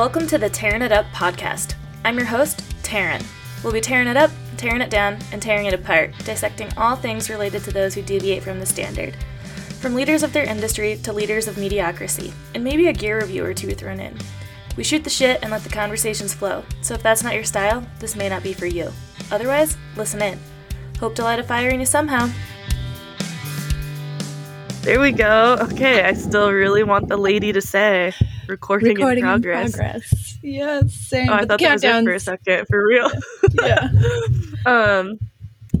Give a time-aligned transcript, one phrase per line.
[0.00, 1.74] Welcome to the Tearing It Up podcast.
[2.06, 3.22] I'm your host, Tarin.
[3.62, 7.28] We'll be tearing it up, tearing it down, and tearing it apart, dissecting all things
[7.28, 9.14] related to those who deviate from the standard.
[9.78, 13.52] From leaders of their industry to leaders of mediocrity, and maybe a gear review or
[13.52, 14.16] two thrown in.
[14.74, 17.86] We shoot the shit and let the conversations flow, so if that's not your style,
[17.98, 18.90] this may not be for you.
[19.30, 20.38] Otherwise, listen in.
[20.98, 22.30] Hope to light a fire in you somehow.
[24.80, 25.58] There we go.
[25.60, 28.14] Okay, I still really want the lady to say
[28.50, 29.72] recording, Recording in in progress.
[29.72, 30.38] progress.
[30.42, 31.30] Yes, same.
[31.30, 33.10] Oh, I thought that was it for a second, for real.
[33.62, 33.88] Yeah.
[34.66, 35.18] um,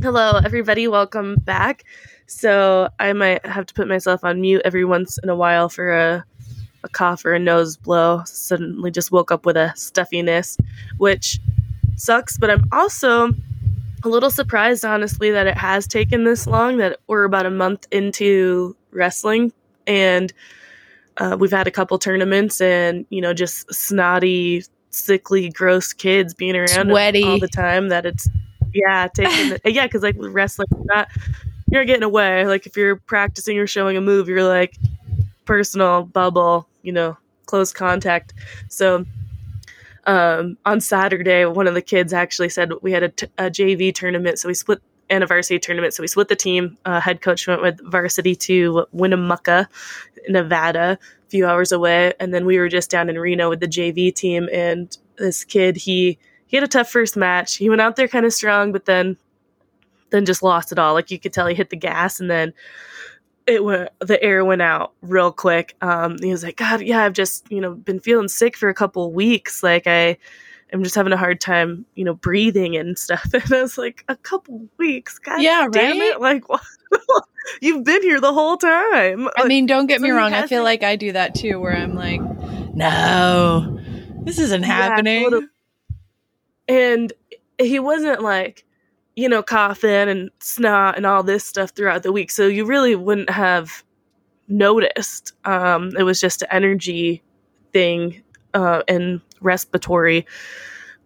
[0.00, 0.88] hello, everybody.
[0.88, 1.84] Welcome back.
[2.26, 5.90] So I might have to put myself on mute every once in a while for
[5.92, 6.24] a,
[6.84, 8.22] a cough or a nose blow.
[8.24, 10.56] Suddenly, just woke up with a stuffiness,
[10.98, 11.40] which
[11.96, 12.38] sucks.
[12.38, 13.32] But I'm also
[14.04, 16.76] a little surprised, honestly, that it has taken this long.
[16.78, 19.52] That we're about a month into wrestling,
[19.86, 20.32] and
[21.16, 26.56] uh, we've had a couple tournaments, and you know, just snotty, sickly, gross kids being
[26.56, 27.88] around all the time.
[27.88, 28.28] That it's
[28.72, 31.08] yeah, taking the, yeah, because like with wrestling, you're not
[31.70, 32.46] you're getting away.
[32.46, 34.76] Like if you're practicing or showing a move, you're like
[35.44, 38.34] personal bubble, you know, close contact.
[38.68, 39.04] So
[40.04, 43.94] um, on Saturday, one of the kids actually said we had a, t- a JV
[43.94, 44.80] tournament, so we split
[45.10, 45.92] and a varsity tournament.
[45.92, 46.78] So we split the team.
[46.84, 49.68] Uh, head coach went with varsity to Winnemucca,
[50.28, 53.66] Nevada, a few hours away, and then we were just down in Reno with the
[53.66, 54.48] JV team.
[54.52, 57.56] And this kid, he he had a tough first match.
[57.56, 59.16] He went out there kind of strong, but then
[60.10, 60.94] then just lost it all.
[60.94, 62.52] Like you could tell, he hit the gas, and then
[63.46, 65.76] it went the air went out real quick.
[65.80, 68.74] Um, he was like, God, yeah, I've just you know been feeling sick for a
[68.74, 69.62] couple weeks.
[69.62, 70.18] Like I,
[70.72, 73.28] I'm just having a hard time, you know, breathing and stuff.
[73.34, 76.12] And I was like, a couple weeks, God, Yeah, damn right?
[76.12, 76.20] it!
[76.20, 76.44] Like,
[77.60, 79.28] you've been here the whole time.
[79.36, 80.32] I mean, don't get me wrong.
[80.32, 82.20] I feel like I do that too, where I'm like,
[82.74, 83.78] no,
[84.24, 85.24] this isn't Yeah, happening.
[85.24, 85.46] totally.
[86.68, 87.12] and
[87.58, 88.64] he wasn't like
[89.16, 92.94] you know coughing and snot and all this stuff throughout the week so you really
[92.94, 93.82] wouldn't have
[94.48, 97.22] noticed um it was just an energy
[97.72, 98.22] thing
[98.54, 100.26] uh and respiratory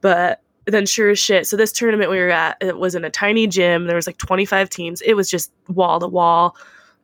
[0.01, 3.11] but then sure as shit so this tournament we were at it was in a
[3.11, 6.57] tiny gym there was like 25 teams it was just wall to wall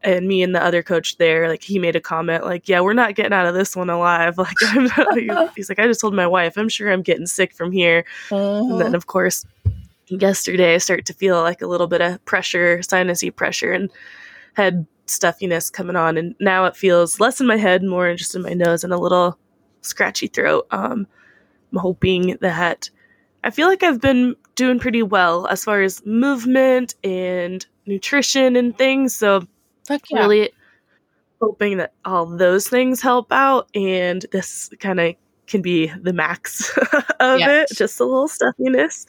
[0.02, 2.94] and me and the other coach there like he made a comment like yeah we're
[2.94, 6.14] not getting out of this one alive like i'm not, he's like i just told
[6.14, 8.78] my wife i'm sure i'm getting sick from here and Uh-huh.
[8.78, 9.44] then, of course,
[10.06, 13.90] yesterday I start to feel like a little bit of pressure, sinusy pressure, and
[14.54, 16.16] head stuffiness coming on.
[16.16, 18.98] And now it feels less in my head, more just in my nose and a
[18.98, 19.38] little
[19.82, 20.66] scratchy throat.
[20.70, 21.06] Um,
[21.72, 22.90] I'm hoping that
[23.44, 28.76] I feel like I've been doing pretty well as far as movement and nutrition and
[28.76, 29.14] things.
[29.14, 29.46] So,
[29.86, 30.18] Fuck yeah.
[30.20, 30.50] really
[31.40, 35.14] hoping that all those things help out and this kind of
[35.46, 36.76] can be the max
[37.20, 37.62] of Yeah.
[37.62, 39.06] it just a little stuffiness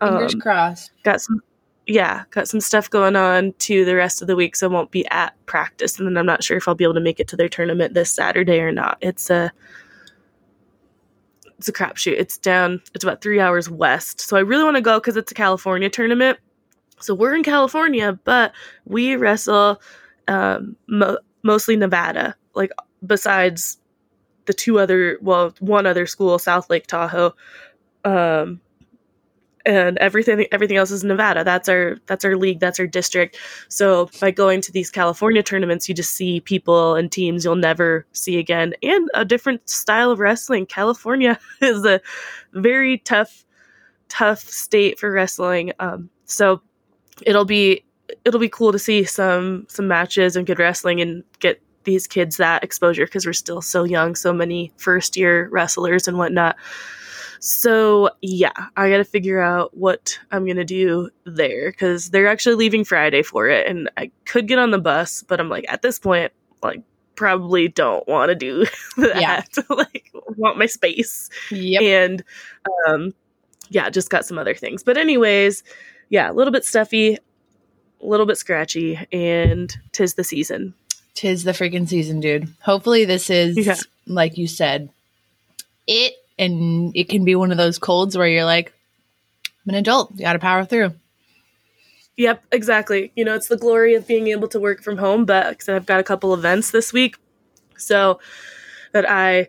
[0.00, 0.90] Fingers um, crossed.
[1.04, 1.40] got some
[1.86, 4.90] yeah got some stuff going on to the rest of the week so i won't
[4.90, 7.28] be at practice and then i'm not sure if i'll be able to make it
[7.28, 9.52] to their tournament this saturday or not it's a
[11.66, 12.18] it's a crapshoot.
[12.18, 14.20] It's down it's about three hours west.
[14.20, 16.38] So i really want to go because it's a california tournament.
[17.00, 18.52] So we're in california but
[18.84, 19.80] we wrestle
[20.28, 22.70] um, mo- mostly nevada like
[23.06, 23.78] besides
[24.46, 27.32] the two other well one other school south lake tahoe.
[28.04, 28.60] Um
[29.66, 31.44] and everything everything else is nevada.
[31.44, 32.60] That's our that's our league.
[32.60, 33.38] That's our district.
[33.68, 38.06] So by going to these california tournaments you just see people and teams you'll never
[38.12, 38.74] see again.
[38.82, 40.66] And a different style of wrestling.
[40.66, 42.00] California is a
[42.52, 43.44] very tough
[44.08, 45.72] tough state for wrestling.
[45.78, 46.60] Um so
[47.22, 47.84] it'll be
[48.24, 52.38] it'll be cool to see some some matches and good wrestling and get these kids
[52.38, 56.56] that exposure because we're still so young so many first year wrestlers and whatnot
[57.46, 62.84] so yeah i gotta figure out what i'm gonna do there because they're actually leaving
[62.84, 65.98] friday for it and i could get on the bus but i'm like at this
[65.98, 66.32] point
[66.62, 66.80] like
[67.16, 68.64] probably don't want to do
[68.96, 69.42] that Yeah.
[69.76, 71.82] like want my space Yep.
[71.82, 72.24] and
[72.88, 73.12] um
[73.68, 75.62] yeah just got some other things but anyways
[76.08, 77.14] yeah a little bit stuffy
[78.00, 80.72] a little bit scratchy and tis the season
[81.16, 82.52] Tis the freaking season, dude.
[82.60, 83.76] Hopefully, this is Yeah.
[84.08, 84.90] like you said,
[85.86, 88.72] it, and it can be one of those colds where you're like,
[89.66, 90.12] I'm an adult.
[90.14, 90.94] You got to power through.
[92.16, 93.12] Yep, exactly.
[93.16, 95.86] You know, it's the glory of being able to work from home, but because I've
[95.86, 97.16] got a couple events this week,
[97.76, 98.20] so
[98.92, 99.48] that I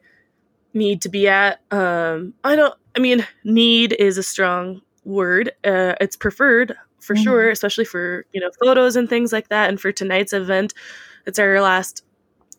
[0.73, 1.59] need to be at.
[1.71, 2.73] Um, I don't.
[2.95, 5.51] I mean, need is a strong word.
[5.63, 7.23] Uh, it's preferred for Mhm.
[7.23, 9.69] sure, especially for you know photos and things like that.
[9.69, 10.73] And for tonight's event,
[11.27, 12.03] it's our last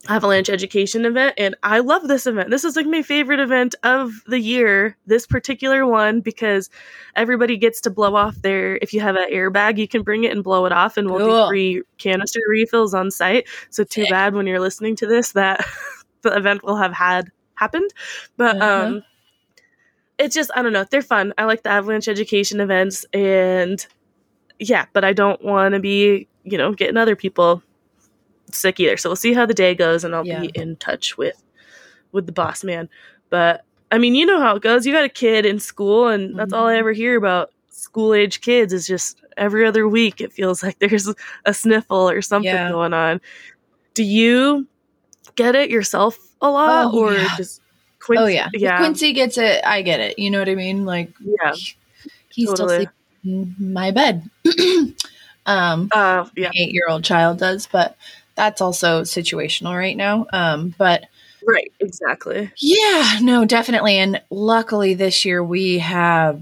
[0.09, 4.11] avalanche education event and i love this event this is like my favorite event of
[4.27, 6.71] the year this particular one because
[7.17, 10.33] everybody gets to blow off their if you have an airbag you can bring it
[10.33, 11.45] and blow it off and we'll Cool.
[11.45, 14.11] do free canister refills on site so too Sick.
[14.11, 15.65] bad when you're listening to this that
[16.23, 17.91] the event will have had happened
[18.37, 18.87] but Uh-huh.
[18.87, 19.03] um
[20.19, 23.87] it's just i don't know they're fun i like the avalanche education events and
[24.59, 27.63] yeah but i don't want to be you know getting other people
[28.57, 30.41] sick either so we'll see how the day goes and i'll Yeah.
[30.41, 31.43] be in touch with
[32.13, 32.89] with the boss man
[33.31, 36.39] but i mean you know how it goes you got a kid in school and
[36.39, 36.79] that's all i Mhm.
[36.79, 41.09] ever hear about school age kids is just every other week it feels like there's
[41.45, 42.71] a sniffle or something Yeah.
[42.71, 43.21] going on
[43.95, 44.67] do you
[45.35, 47.37] get it yourself a lot Oh, or yeah.
[47.37, 47.61] just
[47.99, 48.23] Quincy?
[48.23, 48.49] oh yeah.
[48.53, 49.65] If yeah Quincy gets it.
[49.65, 50.19] I get it.
[50.19, 50.85] You know what I mean?
[50.85, 51.55] Like yeah
[52.29, 52.87] he's Totally.
[52.87, 52.89] still
[53.25, 54.31] sleeping in my bed.
[55.47, 57.97] um, uh yeah eight year old child does, but
[58.37, 60.27] that's also situational right now.
[60.33, 61.07] Um, but
[61.45, 63.97] right exactly yeah, no, definitely.
[63.99, 66.41] And luckily this year we have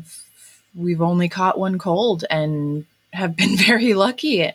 [0.75, 4.51] we've only caught one cold and have been very lucky.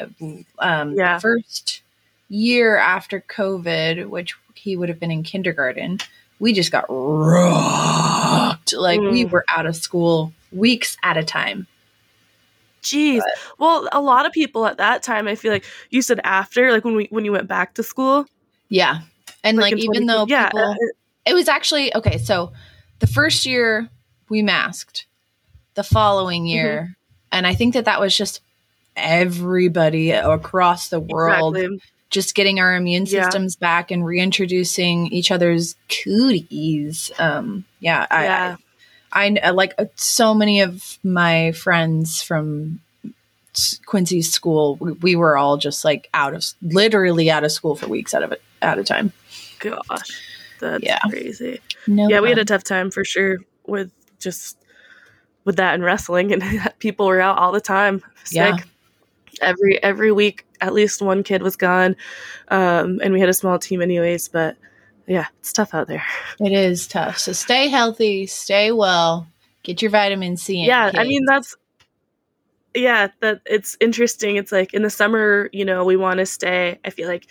[0.60, 1.20] Um, Yeah.
[1.20, 1.82] first
[2.30, 6.00] year after COVID, which he would have been in kindergarten,
[6.40, 8.74] we just got rocked.
[8.74, 9.32] Like we Mm.
[9.32, 11.68] were out of school weeks at a time.
[12.82, 13.22] Jeez.
[13.58, 16.86] Well, a lot of people at that time, I feel like you said after, like
[16.86, 18.26] when we when you went back to school.
[18.70, 19.02] Yeah.
[19.44, 20.76] And like, in even though yeah, people,
[21.26, 22.18] it was actually okay.
[22.18, 22.52] So
[23.00, 23.90] the first year
[24.30, 25.08] we masked,
[25.76, 26.48] the following Mm-hmm.
[26.56, 26.98] year,
[27.32, 28.42] and I think that that was just
[28.96, 31.82] everybody across the world exactly.
[32.10, 33.24] just getting our immune Yeah.
[33.24, 37.12] systems back and reintroducing each other's cooties.
[37.18, 38.50] Um, yeah, yeah.
[38.50, 38.58] I, I
[39.14, 42.80] like uh, so many of my friends from
[43.86, 44.76] Quincy's school.
[44.78, 48.24] We, we were all just like out of literally out of school for weeks out
[48.24, 49.12] of it at a time.
[49.60, 50.22] Gosh,
[50.60, 51.00] that's Yeah.
[51.10, 51.60] crazy.
[51.88, 54.58] No, Yeah, we had a tough time for sure with just
[55.46, 56.44] with that and wrestling, and
[56.80, 58.36] people were out all the time sick.
[58.36, 58.58] Yeah.
[59.42, 61.96] Every every week, at least one kid was gone,
[62.50, 64.28] um, and we had a small team anyways.
[64.28, 64.58] But
[65.10, 66.06] yeah, it's tough out there.
[66.40, 67.18] It is tough.
[67.18, 69.28] So stay healthy, stay well,
[69.64, 70.62] get your vitamin C.
[70.62, 71.56] In, yeah i mean that's
[72.76, 76.80] yeah that it's interesting it's like in the summer you know we want to stay
[76.86, 77.28] i feel like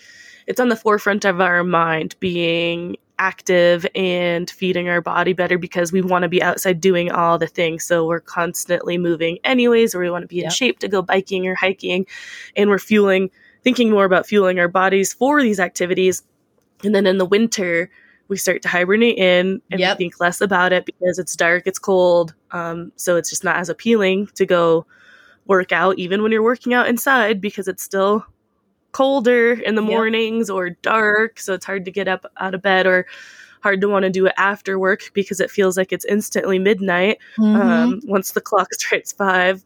[0.46, 5.92] it's on the forefront of our mind being active and feeding our body better because
[5.92, 10.00] we want to be outside doing all the things so we're constantly moving anyways or
[10.00, 12.06] we want to be in shape to go biking or hiking
[12.56, 13.30] and we're fueling
[13.62, 16.22] thinking more about fueling our bodies for these activities
[16.84, 17.90] and then in the winter
[18.28, 19.96] we start to hibernate in and Yep.
[19.98, 22.34] think less about it because it's dark, it's cold.
[22.50, 24.86] Um, so it's just not as appealing to go
[25.46, 28.26] work out, even when you're working out inside, because it's still
[28.92, 29.90] colder in the Yep.
[29.90, 31.40] mornings or dark.
[31.40, 33.06] So it's hard to get up out of bed or
[33.62, 37.18] hard to want to do it after work because it feels like it's instantly midnight
[37.38, 37.60] Mhm.
[37.62, 39.64] um, once the clock strikes five.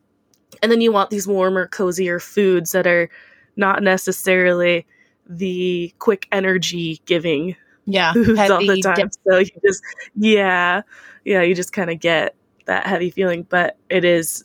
[0.63, 3.09] And then you want these warmer, cozier foods that are
[3.57, 4.87] not necessarily
[5.29, 8.95] the quick energy giving yeah, all the time.
[8.95, 9.83] dip- So you just,
[10.17, 10.83] yeah,
[11.25, 12.35] yeah, you just kind of get
[12.67, 14.45] that heavy feeling, but it is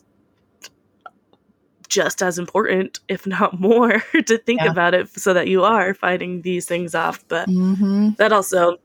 [1.88, 4.72] just as important, if not more, to think Yeah.
[4.72, 7.24] about it so that you are fighting these things off.
[7.28, 8.18] But Mhm.
[8.18, 8.78] that also,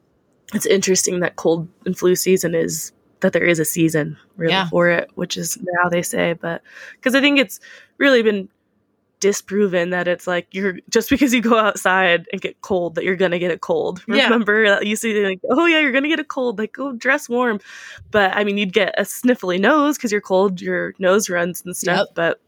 [0.55, 4.69] it's interesting that cold and flu season is that there is a season really Yeah.
[4.69, 6.63] for it, which is now they say, but
[6.97, 7.59] because I think it's
[7.99, 8.49] really been
[9.23, 13.15] disproven that it's like you're just because you go outside and get cold that you're
[13.17, 14.03] gonna get a cold.
[14.09, 14.25] Yeah.
[14.25, 16.59] Remember that you see like, oh yeah, you're gonna get a cold.
[16.59, 17.61] Like go dress warm,
[18.11, 21.77] but I mean you'd get a sniffly nose because you're cold, your nose runs and
[21.77, 21.99] stuff.
[21.99, 22.15] Yep.
[22.15, 22.41] But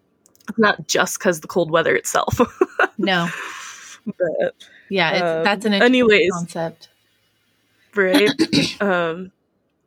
[0.49, 2.39] it's not just because the cold weather itself.
[2.99, 3.29] No,
[4.07, 4.55] but
[4.89, 6.33] yeah, it's, Um, that's an interesting anyways.
[6.33, 6.89] concept.
[7.97, 8.31] right,
[8.81, 9.33] um,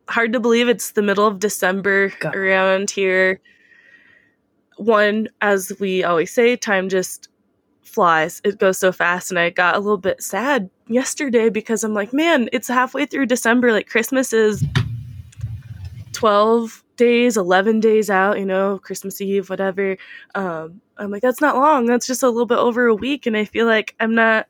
[0.08, 2.34] hard to believe it's the middle of December God.
[2.36, 3.40] around here.
[4.78, 7.28] One, as we always say, time just
[7.82, 8.40] flies.
[8.44, 9.30] It goes so fast.
[9.30, 13.26] And I got a little bit sad yesterday because I'm like, man, it's halfway through
[13.26, 13.72] December.
[13.72, 14.64] Like Christmas is
[16.12, 19.96] 12 days, 11 days out, you know, Christmas Eve, whatever.
[20.34, 21.86] Um, I'm like, that's not long.
[21.86, 23.26] That's just a little bit over a week.
[23.26, 24.46] And I feel like I'm not,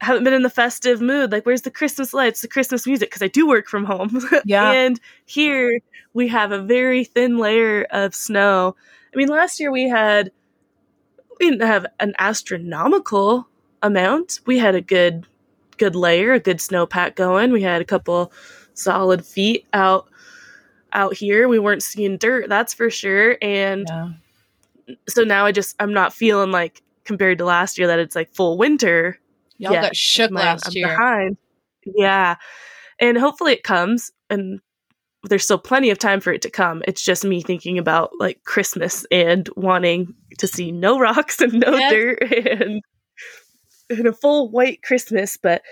[0.00, 1.32] haven't been in the festive mood.
[1.32, 3.10] Like, where's the Christmas lights, the Christmas music?
[3.10, 4.20] Because I do work from home.
[4.44, 4.72] Yeah.
[4.72, 5.80] and here
[6.12, 8.76] we have a very thin layer of snow.
[9.14, 10.32] I mean, last year we had,
[11.38, 13.48] we didn't have an astronomical
[13.82, 14.40] amount.
[14.46, 15.26] We had a good,
[15.78, 17.52] good layer, a good snowpack going.
[17.52, 18.32] We had a couple
[18.74, 20.08] solid feet out
[20.94, 21.48] out here.
[21.48, 23.36] We weren't seeing dirt, that's for sure.
[23.40, 24.10] And Yeah.
[25.08, 28.32] so now I just I'm not feeling like compared to last year that it's like
[28.34, 29.18] full winter
[29.58, 29.82] Y'all yet.
[29.82, 30.88] got shook My- last I'm year.
[30.88, 31.36] behind.
[31.84, 32.36] Yeah.
[33.00, 34.60] And hopefully it comes and
[35.24, 36.82] there's still plenty of time for it to come.
[36.86, 41.76] It's just me thinking about like Christmas and wanting to see no rocks and no
[41.76, 41.92] Yes.
[41.92, 42.82] dirt and,
[43.90, 45.62] and a full white Christmas, but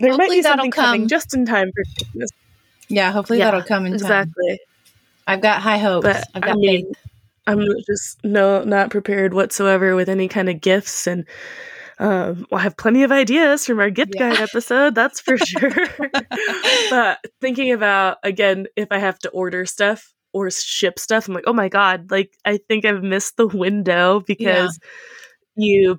[0.00, 2.30] there might be something coming just in time for Christmas.
[2.88, 3.94] Yeah, hopefully Yeah, that'll come in time.
[3.94, 4.60] Exactly.
[5.26, 6.04] I've got high hopes.
[6.04, 6.96] But I've I got mean, faith.
[7.46, 11.26] I'm just no not prepared whatsoever with any kind of gifts and
[11.98, 14.30] um, we'll have plenty of ideas from our gift Yeah.
[14.30, 15.70] guide episode, that's for sure.
[16.90, 21.44] but thinking about again, if I have to order stuff or ship stuff, I'm like,
[21.46, 24.78] oh my god, like I think I've missed the window because
[25.56, 25.98] you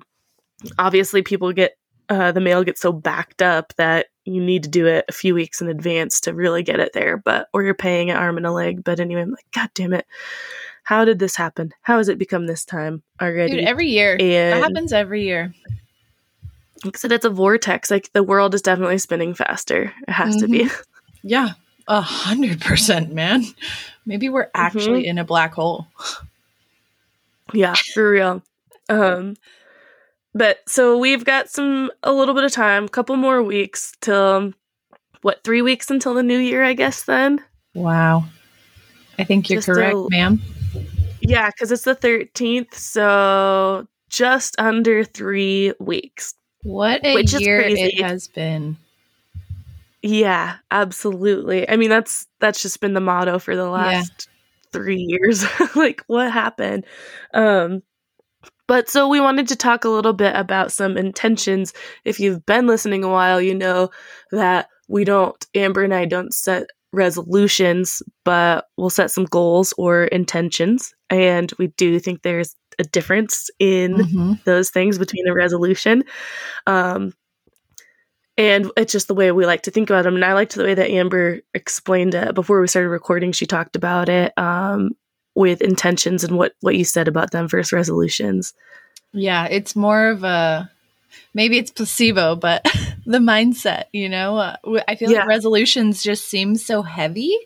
[0.78, 1.76] obviously people get
[2.08, 5.34] uh, the mail gets so backed up that you need to do it a few
[5.34, 7.16] weeks in advance to really get it there.
[7.16, 8.84] But or you're paying an arm and a leg.
[8.84, 10.06] But anyway, I'm like, God damn it.
[10.84, 11.72] How did this happen?
[11.82, 13.56] How has it become this time already?
[13.56, 14.16] Dude, every year.
[14.18, 15.52] that and happens every year.
[16.84, 17.90] Like I said, it's a vortex.
[17.90, 19.92] Like the world is definitely spinning faster.
[20.06, 20.68] It has to be.
[21.22, 21.50] Yeah.
[21.88, 23.44] A hundred percent, man.
[24.04, 25.10] Maybe we're actually Mm-hmm.
[25.10, 25.86] in a black hole.
[27.52, 28.42] yeah, for real.
[28.88, 29.36] Um
[30.34, 34.52] but so we've got some a little bit of time, a couple more weeks till
[35.22, 37.40] what, three weeks until the new year, I guess then?
[37.74, 38.24] Wow.
[39.18, 40.42] I think you're Just a- correct, ma'am.
[41.20, 46.34] Yeah, because it's the 13th, so just under three weeks.
[46.66, 48.76] What a year it has been.
[50.02, 51.68] Yeah, absolutely.
[51.68, 54.28] I mean, that's that's just been the motto for the last
[54.72, 55.44] three years.
[55.76, 56.84] like, what happened?
[57.32, 57.84] Um,
[58.66, 61.72] but so we wanted to talk a little bit about some intentions.
[62.04, 63.90] If you've been listening a while, you know
[64.32, 70.04] that we don't, Amber and I don't set resolutions, but we'll set some goals or
[70.04, 70.94] intentions.
[71.10, 74.44] And we do think there's a difference in Mhm.
[74.44, 76.04] those things between a resolution.
[76.66, 77.12] Um,
[78.38, 80.14] and it's just the way we like to think about them.
[80.14, 83.32] And I liked the way that Amber explained it before we started recording.
[83.32, 84.90] She talked about it um,
[85.34, 88.52] with intentions and what what you said about them versus resolutions.
[89.12, 90.70] Yeah, it's more of a
[91.34, 92.64] maybe it's placebo, but
[93.06, 94.56] the mindset, you know, uh,
[94.88, 95.20] I feel Yeah.
[95.20, 97.36] like resolutions just seem so heavy.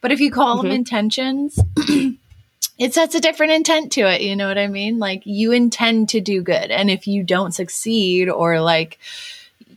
[0.00, 0.74] But if you call them Mhm.
[0.74, 1.58] intentions,
[2.78, 4.22] it sets a different intent to it.
[4.22, 4.98] You know what I mean?
[4.98, 6.70] Like you intend to do good.
[6.70, 8.98] And if you don't succeed or like,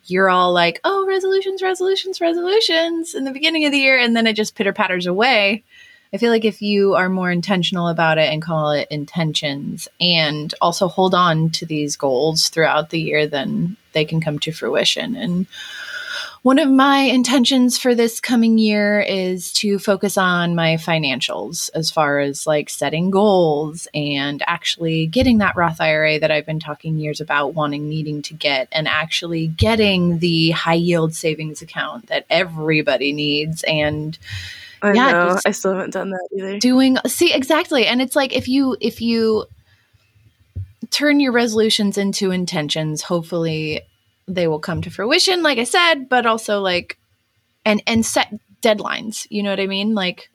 [0.08, 4.28] you're all like, oh, resolutions, resolutions, resolutions in the beginning of the year, and then
[4.28, 5.64] it just pitter patters away.
[6.16, 10.54] I feel like if you are more intentional about it and call it intentions and
[10.62, 15.18] also hold on to these goals throughout the year, then they can come to fruition.
[15.18, 15.46] And
[16.42, 21.92] one of my intentions for this coming year is to focus on my financials as
[21.92, 26.98] far as like setting goals and actually getting that Roth IRA that I've been talking
[26.98, 32.26] years about wanting, needing to get, and actually getting the high yield savings account that
[32.30, 33.66] everybody needs.
[33.68, 34.18] And
[34.86, 35.40] I Yeah, know.
[35.46, 36.60] I still haven't done that either.
[36.60, 39.46] doing see exactly and it's like if you if you
[40.92, 43.82] turn your resolutions into intentions hopefully
[44.28, 46.98] they will come to fruition like i said but also like
[47.66, 50.30] and and set deadlines you know what i mean like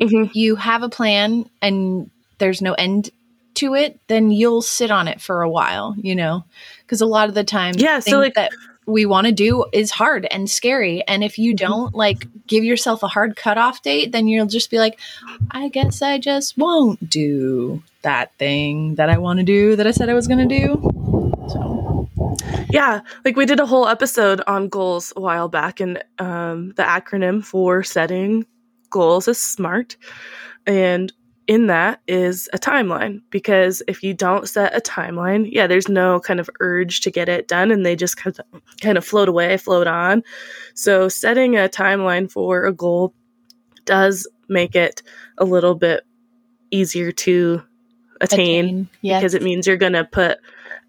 [0.00, 0.30] Mhm.
[0.34, 3.10] you have a plan and there's no end
[3.54, 6.44] to it then you'll sit on it for a while you know
[6.82, 8.52] because a lot of the time Yeah, so, like- that
[8.88, 11.58] we want to do is hard and scary and if you Mhm.
[11.58, 14.98] don't like give yourself a hard cutoff date then you'll just be like
[15.52, 19.90] I guess I just won't do that thing that I want to do that I
[19.92, 20.68] said I was going to do.
[21.52, 22.08] So,
[22.70, 26.82] Yeah, like we did a whole episode on goals a while back, and um, the
[26.82, 28.46] acronym for setting
[28.90, 29.96] goals is SMART.
[30.66, 31.12] And
[31.48, 36.20] in that is a timeline because if you don't set a timeline, yeah, there's no
[36.20, 39.30] kind of urge to get it done and they just kind of, kind of float
[39.30, 40.22] away, float on.
[40.74, 43.14] So, setting a timeline for a goal
[43.86, 45.02] does make it
[45.38, 46.04] a little bit
[46.70, 47.62] easier to
[48.20, 49.20] attain yes.
[49.20, 50.38] because it means you're going to put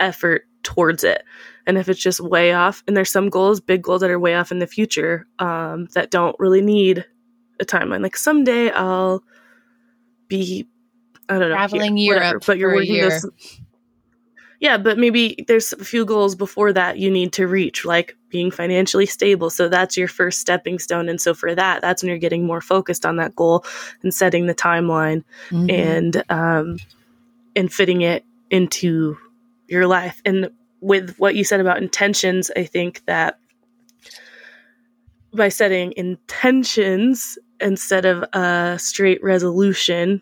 [0.02, 1.24] effort towards it.
[1.66, 4.36] And if it's just way off, and there's some goals, big goals that are way
[4.36, 7.06] off in the future um, that don't really need
[7.62, 8.02] a timeline.
[8.02, 9.24] Like someday I'll
[10.30, 10.68] be,
[11.28, 13.10] I don't know, Traveling here, whatever, Europe but you're for a working year.
[13.10, 13.26] this.
[14.62, 18.52] Yeah, but maybe there's a few goals before that you need to reach, like being
[18.52, 19.50] financially stable.
[19.50, 21.08] So that's your first stepping stone.
[21.08, 23.64] And so for that, that's when you're getting more focused on that goal
[24.04, 25.72] and setting the timeline Mhm.
[25.72, 26.78] and um,
[27.56, 29.18] and fitting it into
[29.70, 30.22] your life.
[30.26, 30.50] And
[30.82, 33.40] with what you said about intentions, I think that
[35.34, 40.22] by setting intentions instead of a straight resolution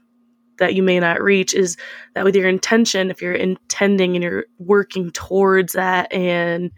[0.58, 1.78] that you may not reach is
[2.16, 6.72] that with your intention if you're intending and you're working towards that and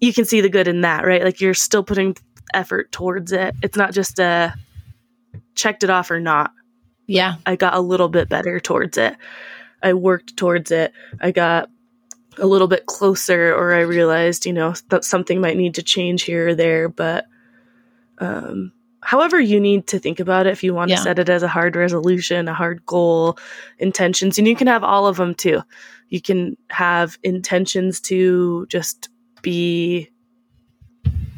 [0.00, 1.22] you can see the good in that, right?
[1.22, 2.16] Like you're still putting
[2.54, 3.54] effort towards it.
[3.62, 4.54] It's not just a
[5.54, 6.52] checked it off or not.
[7.06, 7.36] Yeah.
[7.46, 9.16] I got a little bit better towards it.
[9.82, 10.92] I worked towards it.
[11.20, 11.68] I got
[12.38, 16.22] a little bit closer, or I realized, you know, that something might need to change
[16.22, 16.88] here or there.
[16.88, 17.26] But
[18.18, 18.72] um,
[19.02, 20.96] however you need to think about it, if you want Yeah.
[20.96, 23.38] to set it as a hard resolution, a hard goal,
[23.78, 25.60] intentions, and you can have all of them too.
[26.08, 29.08] You can have intentions to just
[29.42, 30.08] be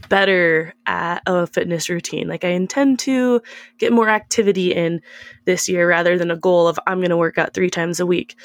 [0.09, 2.29] better at a fitness routine.
[2.29, 3.41] Like I intend to
[3.79, 5.01] get more activity in
[5.47, 8.07] this year rather than a goal of I'm going to work out 3 times a
[8.07, 8.37] week.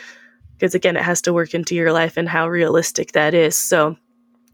[0.54, 3.58] Because again, it has to work into your life and how realistic that is.
[3.58, 3.98] So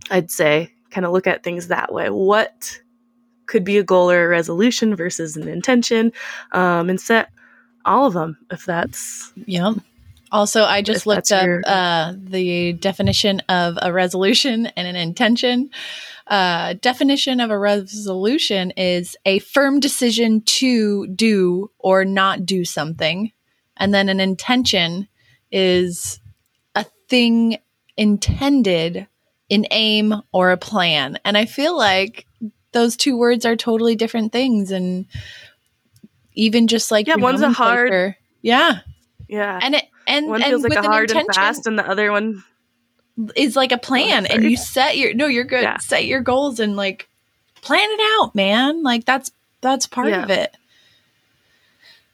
[0.10, 2.10] I'd say kind of look at things that way.
[2.10, 2.80] What
[3.48, 6.12] could be a goal or a resolution versus an intention
[6.52, 7.30] um, and set
[7.86, 9.76] all of them if that's Yep.
[10.32, 15.70] Also, I just looked up your- uh, the definition of a resolution and an intention.
[16.28, 23.32] Uh, definition of a resolution is a firm decision to do or not do something.
[23.78, 25.08] And then an intention
[25.52, 26.20] is
[26.74, 27.60] a thing
[27.96, 29.08] intended,
[29.52, 31.20] an aim, or a plan.
[31.24, 32.26] And I feel like
[32.76, 34.70] those two words are totally different things.
[34.70, 35.06] And
[36.36, 38.80] even just like Yeah, one's a hard- nomenclature- Yeah.
[39.28, 41.90] yeah And it and one and feels like with a hard and fast and the
[41.90, 42.44] other one
[43.36, 45.64] is like a plan, and you set your no, you're good.
[45.64, 45.78] Yeah.
[45.78, 47.08] Set your goals and like
[47.62, 48.84] plan it out, man.
[48.84, 50.24] Like that's that's part Yeah.
[50.24, 50.56] of it.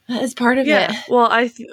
[0.08, 1.10] That is part of yeah it.
[1.10, 1.70] well i th-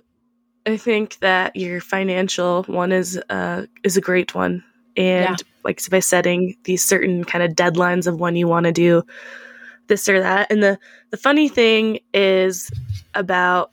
[0.65, 4.63] i think that your financial one is uh is a great one
[4.99, 5.47] and Yeah.
[5.65, 9.03] like by setting these certain kind of deadlines of when you want to do
[9.87, 10.79] this or that and the
[11.11, 12.71] the funny thing is
[13.15, 13.71] about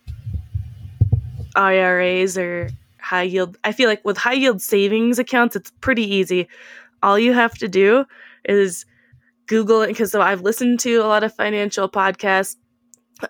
[1.56, 2.70] iras or
[3.02, 6.48] high yield i feel like with high yield savings accounts it's pretty easy
[7.04, 8.06] all you have to do
[8.46, 8.86] is
[9.48, 12.56] google it because so i've listened to a lot of financial podcasts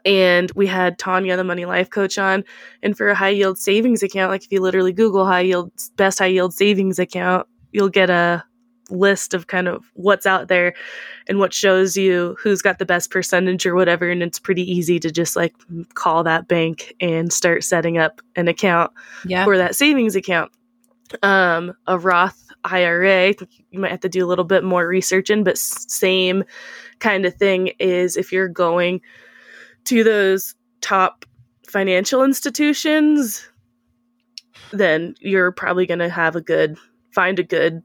[0.03, 2.43] and we had Tanya, the money life coach, on.
[2.81, 6.17] And for a high yield savings account, like if you literally Google high yield, best
[6.17, 8.43] high yield savings account, you'll get a
[8.89, 10.73] list of kind of what's out there
[11.27, 14.09] and what shows you who's got the best percentage or whatever.
[14.09, 15.55] And it's pretty easy to just like
[15.95, 18.91] call that bank and start setting up an account
[19.25, 19.43] Yeah.
[19.43, 20.51] for that savings account.
[21.23, 23.33] Um, a Roth IRA,
[23.71, 26.43] you might have to do a little bit more research in, but same
[26.99, 29.01] kind of thing is if you're going
[29.85, 31.25] to those top
[31.67, 33.47] financial institutions,
[34.71, 36.77] then you're probably going to have a good,
[37.15, 37.81] find a good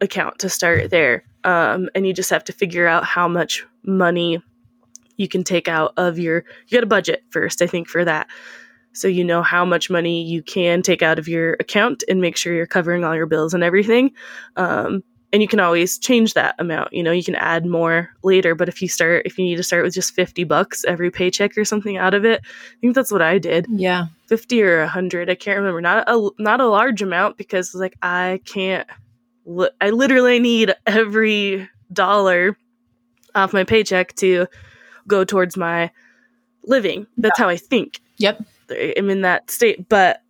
[0.00, 1.24] account to start there.
[1.44, 4.42] Um, and you just have to figure out how much money
[5.16, 8.26] you can take out of your, you got a budget first, I think, for that.
[8.92, 12.36] So you know how much money you can take out of your account and make
[12.36, 14.12] sure you're covering all your bills and everything.
[14.56, 15.02] Um,
[15.34, 16.92] and you can always change that amount.
[16.92, 19.64] You know, you can add more later, but if you start, if you need to
[19.64, 23.10] start with just 50 bucks every paycheck or something out of it, I think that's
[23.10, 23.66] what I did.
[23.68, 24.06] Yeah.
[24.28, 25.80] 50 or 100, I can't remember.
[25.80, 28.88] Not a not a large amount because like I can't
[29.44, 32.56] li- I literally need every dollar
[33.34, 34.46] off my paycheck to
[35.08, 35.90] go towards my
[36.62, 37.08] living.
[37.16, 38.00] That's how I think.
[38.18, 38.40] Yep.
[38.70, 39.88] I'm in that state.
[39.88, 40.22] But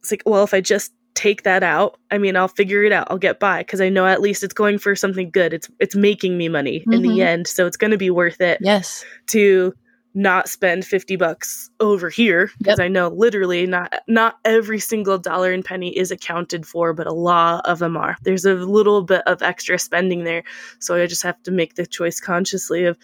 [0.00, 3.08] it's like, well, if I just take that out, I mean, I'll figure it out.
[3.10, 5.52] I'll get by because I know at least it's going for something good.
[5.52, 7.02] It's it's making me money in Mhm.
[7.02, 9.04] the end, so it's going to be worth it Yes.
[9.28, 9.74] to
[10.14, 15.52] not spend 50 bucks over here because I know literally not not every single dollar
[15.52, 19.20] and penny is accounted for but a lot of them are there's a little bit
[19.26, 20.42] of extra spending there
[20.78, 22.96] so I just have to make the choice consciously of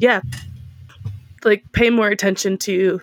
[0.00, 0.22] yeah
[1.44, 3.00] like pay more attention to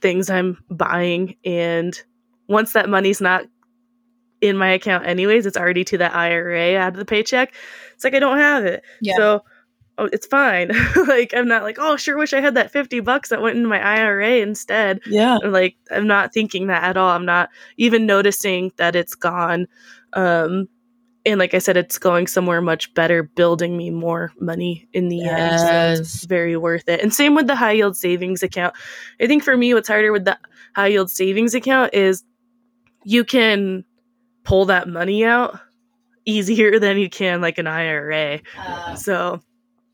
[0.00, 2.00] things I'm buying and
[2.48, 3.44] once that money's not
[4.42, 7.54] in my account anyways it's already to that IRA out of the paycheck
[7.94, 9.16] it's like I don't have it Yeah.
[9.16, 9.44] so
[9.98, 10.70] oh, it's fine.
[11.06, 13.68] like I'm not like, oh, sure wish I had that 50 bucks that went into
[13.68, 15.00] my IRA instead.
[15.06, 15.38] yeah.
[15.42, 17.10] I'm like I'm not thinking that at all.
[17.10, 19.66] I'm not even noticing that it's gone.
[20.14, 20.68] Um
[21.24, 25.28] and like I said, it's going somewhere much better, building me more money in the
[25.28, 25.60] end.
[25.60, 25.66] So
[26.00, 26.24] it's Yes.
[26.24, 27.00] very worth it.
[27.00, 28.74] And same with the high yield savings account.
[29.20, 30.36] I think for me, what's harder with the
[30.74, 32.24] high yield savings account is
[33.04, 33.84] you can
[34.44, 35.58] pull that money out
[36.24, 38.40] easier than you can like an IRA.
[38.58, 39.40] Uh, So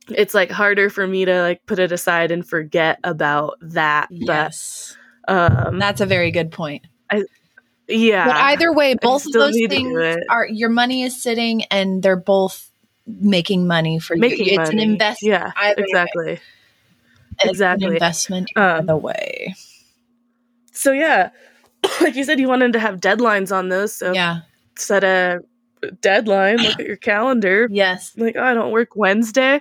[0.09, 4.09] it's like harder for me to like put it aside and forget about that.
[4.11, 4.97] yes.
[5.27, 6.87] But um That's a very good point.
[7.89, 8.27] yeah.
[8.27, 11.65] But either way, both of those need to do things are your money is sitting
[11.65, 12.71] and they're both
[13.07, 14.53] making money for making you.
[14.61, 14.83] It's money.
[14.83, 15.31] an investment.
[15.33, 15.87] Yeah, either way.
[15.89, 16.33] exactly.
[16.33, 17.87] It's an exactly.
[17.89, 19.55] investment Um, either way.
[20.73, 21.31] So yeah,
[22.01, 23.95] like you said, you wanted to have deadlines on those.
[23.95, 24.41] So Yeah.
[24.77, 25.41] set a
[26.01, 26.59] deadline.
[26.59, 27.69] Look at your calendar.
[27.71, 28.13] Yes.
[28.17, 29.61] Like, oh, I don't work Wednesday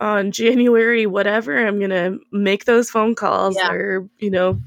[0.00, 1.66] on January, whatever.
[1.66, 3.72] I'm gonna make those phone calls, Yeah.
[3.72, 4.60] or you know,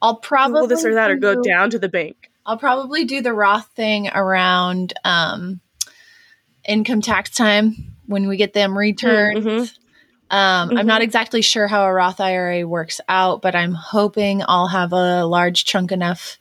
[0.00, 2.30] I'll probably this or that, or go do- down to the bank.
[2.46, 5.60] I'll probably do the Roth thing around um,
[6.68, 7.74] income tax time
[8.06, 9.38] when we get them returned.
[9.44, 9.78] Mhm.
[10.30, 14.68] Um, I'm not exactly sure how a Roth IRA works out, but I'm hoping I'll
[14.68, 16.38] have a large chunk enough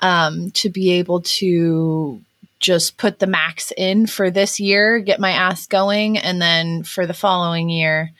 [0.00, 2.20] um, to be able to
[2.60, 7.06] just put the max in for this year, get my ass going, and then for
[7.06, 8.10] the following year,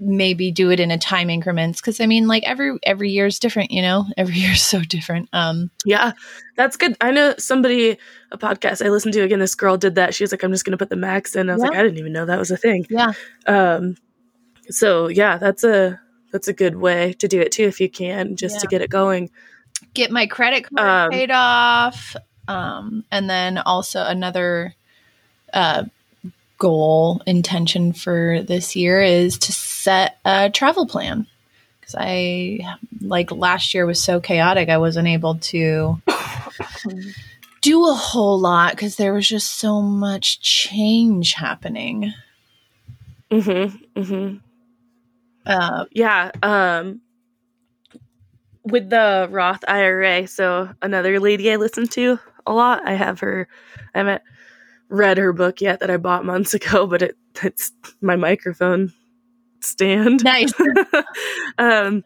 [0.00, 1.80] maybe do it in a time increments.
[1.80, 4.06] Because I mean, like every every year is different, you know.
[4.16, 5.28] Every year is so different.
[5.32, 6.12] Um, Yeah,
[6.56, 6.96] that's good.
[7.00, 7.98] I know somebody,
[8.32, 9.38] a podcast I listened to again.
[9.38, 10.14] This girl did that.
[10.14, 11.98] She was like, "I'm just gonna put the max in." I was like, "I didn't
[11.98, 13.12] even know that was a thing." yeah,
[13.46, 13.96] Um,
[14.70, 16.00] so yeah, that's a
[16.32, 18.90] that's a good way to do it too if you can, just to get it
[18.90, 19.30] going.
[19.94, 22.14] get my credit card Um, paid off
[22.48, 24.74] um, and then also another
[25.52, 25.84] uh,
[26.58, 31.26] goal intention for this year is to set a travel plan
[31.80, 32.58] because i
[33.00, 36.00] like last year was so chaotic i wasn't able to
[37.60, 42.12] do a whole lot because there was just so much change happening
[43.30, 44.00] Mm-hmm.
[44.00, 44.36] Mm-hmm.
[45.48, 46.30] Uh, Yeah.
[46.42, 47.00] Um,
[48.64, 52.86] with the Roth IRA, so another lady I listen to a lot.
[52.86, 53.48] I have her.
[53.94, 54.22] I haven't
[54.88, 58.92] read her book yet that I bought months ago, but it it's my microphone
[59.60, 60.24] stand.
[60.24, 60.52] nice
[61.58, 62.04] um,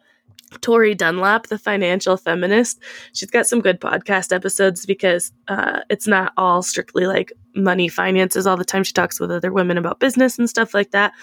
[0.61, 2.79] Tori Dunlap, the financial feminist.
[3.13, 8.45] She's got some good podcast episodes because uh, it's not all strictly like money finances
[8.45, 8.83] all the time.
[8.83, 11.13] She talks with other women about business and stuff like that.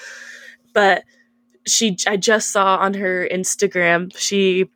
[0.72, 1.04] But
[1.66, 4.66] she, I just saw on her Instagram, she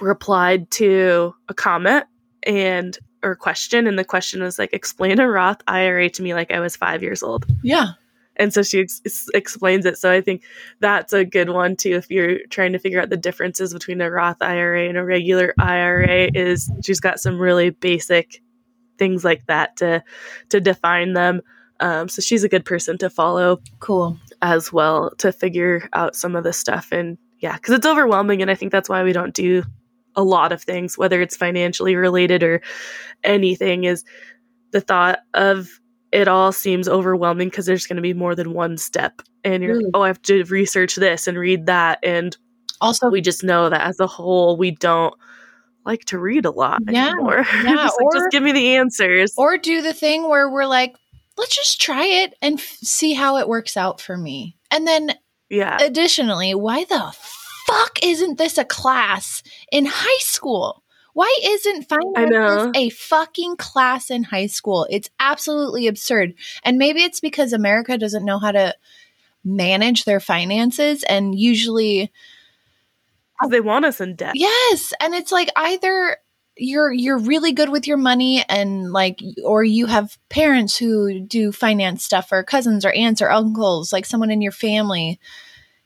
[0.00, 2.04] replied to a comment
[2.42, 6.50] and or question, and the question was like, "Explain a Roth IRA to me like
[6.50, 7.92] I was five years old." yeah.
[8.38, 9.96] And so she ex- explains it.
[9.96, 10.42] So i think
[10.80, 14.10] that's a good one too if you're trying to figure out the differences between a
[14.10, 18.42] roth ira and a regular ira is she's got some really basic
[18.98, 20.02] things like that to
[20.50, 21.40] to define them.
[21.80, 23.60] Um, so she's a good person to follow.
[23.80, 26.88] Cool as well to figure out some of the stuff.
[26.92, 29.62] And yeah because it's overwhelming and i think that's why we don't do
[30.14, 32.62] a lot of things whether it's financially related or
[33.24, 34.04] anything is
[34.70, 35.68] the thought of
[36.12, 39.20] it all seems overwhelming because there's going to be more than one step.
[39.44, 39.84] And you're Really?
[39.84, 39.90] Mm.
[39.94, 41.98] oh i have to research this and read that.
[42.02, 42.34] And
[42.80, 45.12] also we just know that as a whole we don't
[45.84, 47.44] like to read a lot Yeah, anymore.
[47.64, 49.34] Yeah, just, like, or- just give me the answers.
[49.36, 50.96] or do the thing where we're like
[51.36, 54.56] let's just try it and f- see how it works out for me.
[54.70, 55.12] And then
[55.48, 55.78] yeah.
[55.80, 57.12] additionally why the
[57.66, 60.82] fuck isn't this a class in high school?
[61.12, 62.12] Why isn't know.
[62.14, 64.86] finances a fucking class in high school?
[64.90, 66.34] It's absolutely absurd.
[66.62, 68.74] And maybe it's because america doesn't know how to
[69.44, 72.10] manage their finances and usually
[73.48, 74.32] they want us in debt.
[74.34, 76.16] Yes, and it's like either
[76.56, 81.52] you're you're really good with your money and like or you have parents who do
[81.52, 85.20] finance stuff or cousins or aunts or uncles, like someone in your family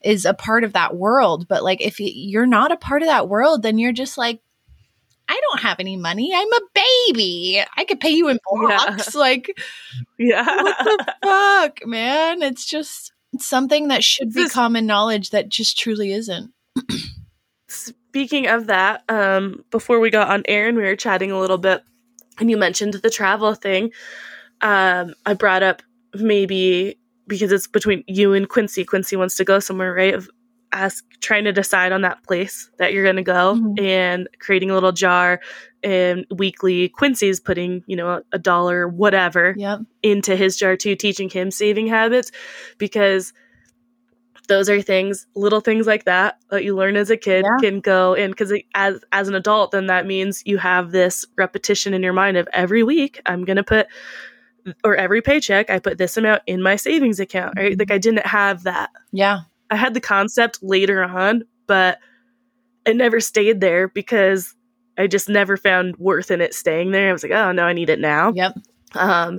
[0.03, 3.29] is a part of that world, but like if you're not a part of that
[3.29, 4.41] world, then you're just like
[5.29, 6.33] I don't have any money.
[6.35, 6.61] I'm a
[7.13, 7.63] baby.
[7.77, 8.85] I could pay you in Yeah.
[8.87, 9.15] blocks.
[9.15, 9.55] Like
[10.19, 12.43] yeah what the fuck, man?
[12.43, 16.53] It's just something that should be This- common knowledge that just truly isn't.
[18.11, 21.59] Speaking of that, um, before we got on air and we were chatting a little
[21.59, 21.85] bit,
[22.41, 23.93] and you mentioned the travel thing,
[24.63, 25.81] um, I brought up
[26.15, 28.85] maybe because it's between you and Quincy.
[28.85, 30.13] Quincy wants to go somewhere, right?
[30.13, 30.29] Of
[30.73, 33.81] ask trying to decide on that place that you're going to go Mhm.
[33.81, 35.41] and creating a little jar
[35.83, 39.81] and weekly Quincy's putting you know a, a dollar whatever Yep.
[40.03, 42.31] into his jar too, teaching him saving habits
[42.79, 43.33] because
[44.51, 47.69] those are things, little things like that that you learn as a kid Yeah.
[47.71, 51.95] can go in because as as an adult, then that means you have this repetition
[51.95, 53.87] in your mind of every week I'm gonna put
[54.85, 57.55] or every paycheck I put this amount in my savings account.
[57.57, 58.91] Right, like I didn't have that.
[59.13, 59.41] Yeah.
[59.71, 61.99] I had the concept later on, but
[62.85, 64.55] it never stayed there because
[64.99, 67.09] I just never found worth in it staying there.
[67.09, 68.33] I was like, oh no, I need it now.
[68.35, 68.53] Yep.
[68.97, 69.39] Um,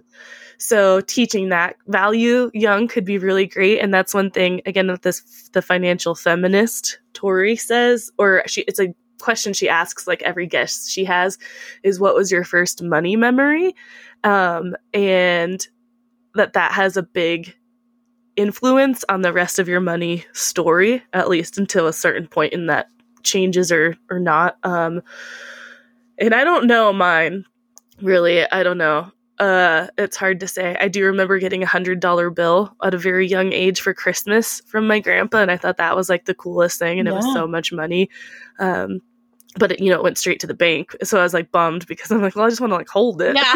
[0.62, 5.02] so teaching that value young could be really great, and that's one thing again that
[5.02, 10.45] this the financial feminist Tori says, or she it's a question she asks like every
[10.45, 11.39] guest she has
[11.82, 13.76] is what was your first money memory,
[14.24, 15.67] um, and
[16.36, 17.56] that that has a big
[18.36, 22.67] influence on the rest of your money story at least until a certain point in
[22.67, 22.88] that
[23.24, 24.58] changes or or not.
[24.63, 25.02] Um
[26.17, 27.45] and i don't know mine
[28.02, 28.50] really.
[28.50, 30.77] I don't know uh, it's hard to say.
[30.80, 34.62] I do remember getting a hundred dollar bill at a very young age for Christmas
[34.67, 37.25] from my grandpa, and I thought that was like the coolest thing, and it was
[37.34, 38.12] so much money.
[38.60, 39.01] Um,
[39.58, 41.88] but it, you know, it went straight to the bank, so I was like bummed
[41.88, 43.36] because I'm like, well, I just want to like hold it.
[43.36, 43.51] Yeah.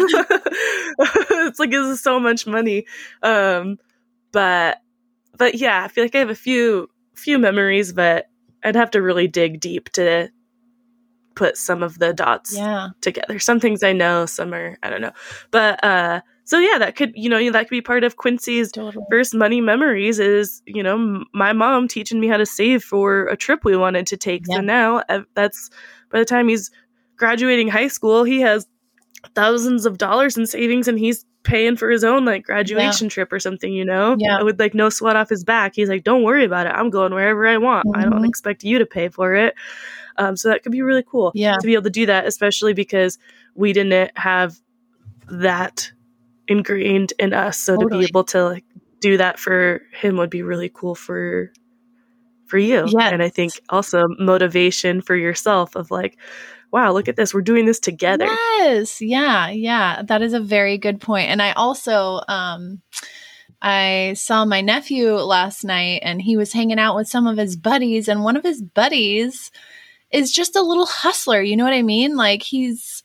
[1.46, 2.84] it's like this is so much money.
[3.22, 3.78] Um,
[4.32, 4.78] but
[5.38, 8.26] but yeah, I feel like I have a few few memories, but
[8.64, 10.30] I'd have to really dig deep to
[11.36, 12.88] put some of the dots Yeah.
[13.00, 13.38] together.
[13.38, 15.12] Some things I know, some are I don't know.
[15.52, 19.04] But uh so yeah, that could you know that could be part of Quincy's Totally.
[19.10, 23.36] first money memories is you know my mom teaching me how to save for a
[23.36, 24.42] trip we wanted to take.
[24.48, 24.56] Yeah.
[24.56, 25.02] So now
[25.34, 25.70] that's
[26.10, 26.70] by the time he's
[27.16, 28.66] graduating high school, he has
[29.34, 33.38] thousands of dollars in savings and he's paying for his own like graduation trip or
[33.40, 34.16] something, you know?
[34.18, 34.42] Yeah.
[34.42, 35.72] With like no sweat off his back.
[35.74, 36.70] He's like, Don't worry about it.
[36.70, 37.86] I'm going wherever I want.
[37.94, 38.28] I don't Mhm.
[38.28, 39.54] expect you to pay for it.
[40.18, 41.56] Um, so that could be really cool Yeah.
[41.60, 43.18] to be able to do that, especially because
[43.54, 44.56] we didn't have
[45.28, 45.90] that
[46.48, 47.58] ingrained in us.
[47.58, 48.64] So to be able to like
[49.00, 51.52] do that for him would be really cool for
[52.46, 52.86] for you.
[52.86, 53.12] Yes.
[53.12, 56.16] And I think also motivation for yourself of like,
[56.72, 57.34] wow, look at this.
[57.34, 58.26] We're doing this together.
[58.26, 59.00] Yes.
[59.02, 59.48] Yeah.
[59.50, 60.02] Yeah.
[60.02, 61.28] That is a very good point.
[61.28, 62.82] And I also, um,
[63.60, 67.56] I saw my nephew last night and he was hanging out with some of his
[67.56, 69.50] buddies, and one of his buddies
[70.10, 71.42] is just a little hustler.
[71.42, 72.16] You know what I mean?
[72.16, 73.02] Like he's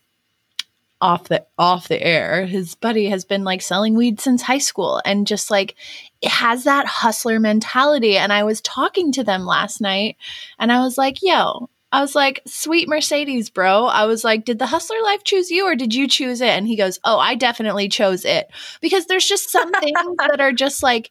[1.00, 2.46] off the off the air.
[2.46, 5.74] His buddy has been like selling weed since high school and just like
[6.22, 8.16] it has that hustler mentality.
[8.16, 10.16] And I was talking to them last night
[10.58, 13.84] and I was like, yo, I was like, sweet Mercedes, bro.
[13.86, 16.48] I was like, did the hustler life choose you or did you choose it?
[16.48, 18.48] And he goes, oh, I definitely chose it
[18.80, 21.10] because there's just some things that are just like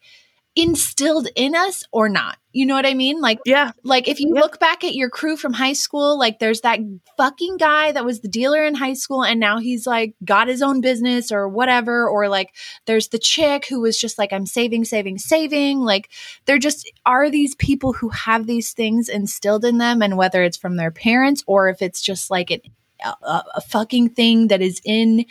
[0.54, 2.36] instilled in us or not.
[2.52, 3.22] You know what I mean?
[3.22, 3.72] Like, Yeah.
[3.82, 4.42] like if you Yep.
[4.42, 6.80] look back at your crew from high school, like there's that
[7.16, 10.60] fucking guy that was the dealer in high school and now he's like got his
[10.60, 12.06] own business or whatever.
[12.06, 15.78] Or like there's the chick who was just like, I'm saving, saving, saving.
[15.80, 16.10] Like
[16.44, 20.02] there just are these people who have these things instilled in them.
[20.02, 22.60] And whether it's from their parents or if it's just like an,
[23.02, 25.24] a, a fucking thing that is in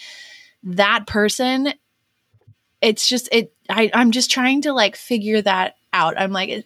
[0.63, 1.73] that person,
[2.81, 6.19] it's just, it, I, I'm just trying to like figure that out.
[6.19, 6.65] I'm like,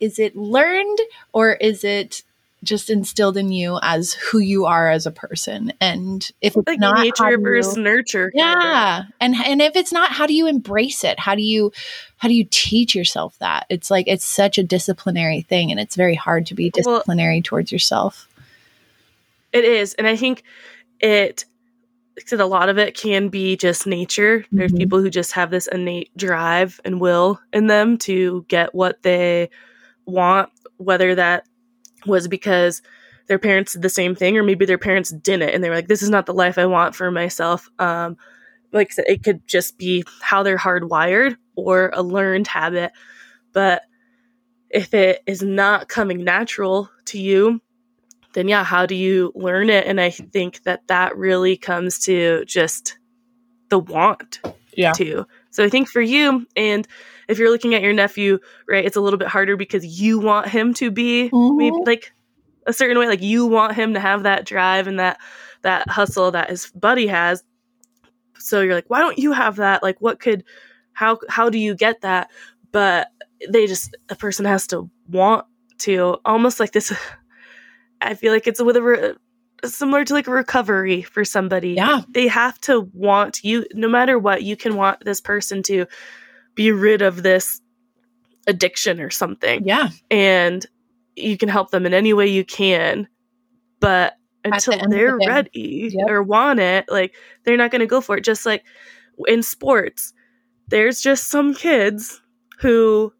[0.00, 0.98] is- it learned
[1.32, 2.22] or is it
[2.64, 5.72] just instilled in you as who you are as a person?
[5.80, 8.30] And if it's Like not, how nature do versus you- nurture.
[8.34, 11.18] yeah, and and if it's not, how do you embrace it?
[11.20, 11.72] How do you
[12.16, 13.66] how do you teach yourself that?
[13.70, 17.42] It's like it's such a disciplinary thing, and it's very hard to be Well- disciplinary
[17.42, 18.28] towards yourself.
[19.52, 19.94] It is.
[19.94, 20.42] And I think
[21.00, 21.44] it
[22.26, 24.44] said a lot of it can be just nature.
[24.52, 24.78] There's Mhm.
[24.78, 29.50] people who just have this innate drive and will in them to get what they
[30.06, 31.44] want, whether that
[32.06, 32.82] was because
[33.26, 35.88] their parents did the same thing or maybe their parents didn't and they were like,
[35.88, 37.68] This is not the life I want for myself.
[37.78, 38.16] Um
[38.72, 42.92] like I said, it could just be how they're hardwired or a learned habit.
[43.52, 43.82] But
[44.70, 47.62] if it is not coming natural to you,
[48.38, 49.84] then yeah, how do you learn it?
[49.88, 52.96] And I think that that really comes to just
[53.68, 54.40] the want
[54.74, 54.92] Yeah.
[54.92, 55.26] to.
[55.50, 56.86] So I think for you, and
[57.26, 60.46] if you're looking at your nephew, right, it's a little bit harder because you want
[60.46, 61.86] him to be maybe Mhm.
[61.86, 62.12] like
[62.66, 65.18] a certain way, like you want him to have that drive and that
[65.62, 67.42] that hustle that his buddy has.
[68.38, 69.82] So you're like, why don't you have that?
[69.82, 70.44] Like, what could,
[70.92, 72.30] how how do you get that?
[72.70, 73.08] But
[73.50, 75.44] they just a person has to want
[75.78, 76.92] to almost like this.
[78.00, 79.14] I feel like it's with a re-
[79.64, 81.70] similar to like a recovery for somebody.
[81.74, 85.86] Yeah, they have to want you no matter what you can want this person to
[86.54, 87.60] be rid of this
[88.46, 89.66] addiction or something.
[89.66, 90.64] Yeah, and
[91.16, 93.08] you can help them in any way you can
[93.80, 95.26] but until the they're day.
[95.26, 96.08] ready Yep.
[96.10, 98.24] or want it like they're not going to go for it.
[98.24, 98.64] Just like
[99.26, 100.12] in sports
[100.68, 102.20] there's just some kids
[102.60, 103.12] who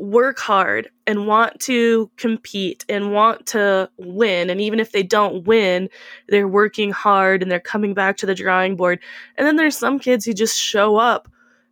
[0.00, 4.50] work hard and want to compete and want to win.
[4.50, 5.88] And even if they don't win
[6.28, 9.00] they're working hard and they're coming back to the drawing board.
[9.36, 11.28] And then there's some kids who just show up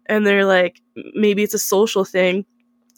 [0.07, 0.81] and they're like
[1.15, 2.45] maybe it's a social thing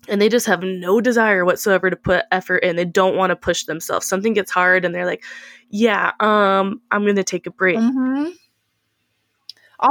[0.09, 2.77] and they just have no desire whatsoever to put effort in.
[2.77, 4.07] They don't want to push themselves.
[4.07, 5.25] Something gets hard and they're like
[5.73, 7.79] yeah um i'm gonna take a break.
[7.79, 8.31] Hmm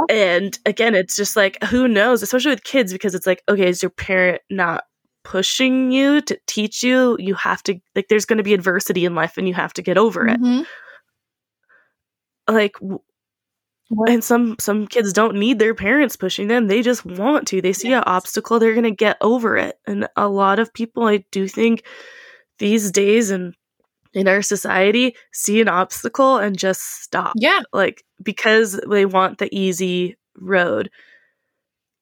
[0.08, 3.82] and again it's just like who knows especially with kids because it's like okay is
[3.82, 4.84] your parent not
[5.24, 9.14] pushing you to teach you you have to like there's going to be adversity in
[9.14, 10.66] life and you have to get over it Mhm.
[12.48, 17.48] like What- and some some kids don't need their parents pushing them they just want
[17.48, 17.98] to they see Yes.
[17.98, 21.48] an obstacle they're going to get over it and a lot of people i do
[21.48, 21.84] think
[22.58, 23.54] these days and
[24.14, 29.48] in our society see an obstacle and just stop Yeah, like because they want the
[29.56, 30.90] easy road.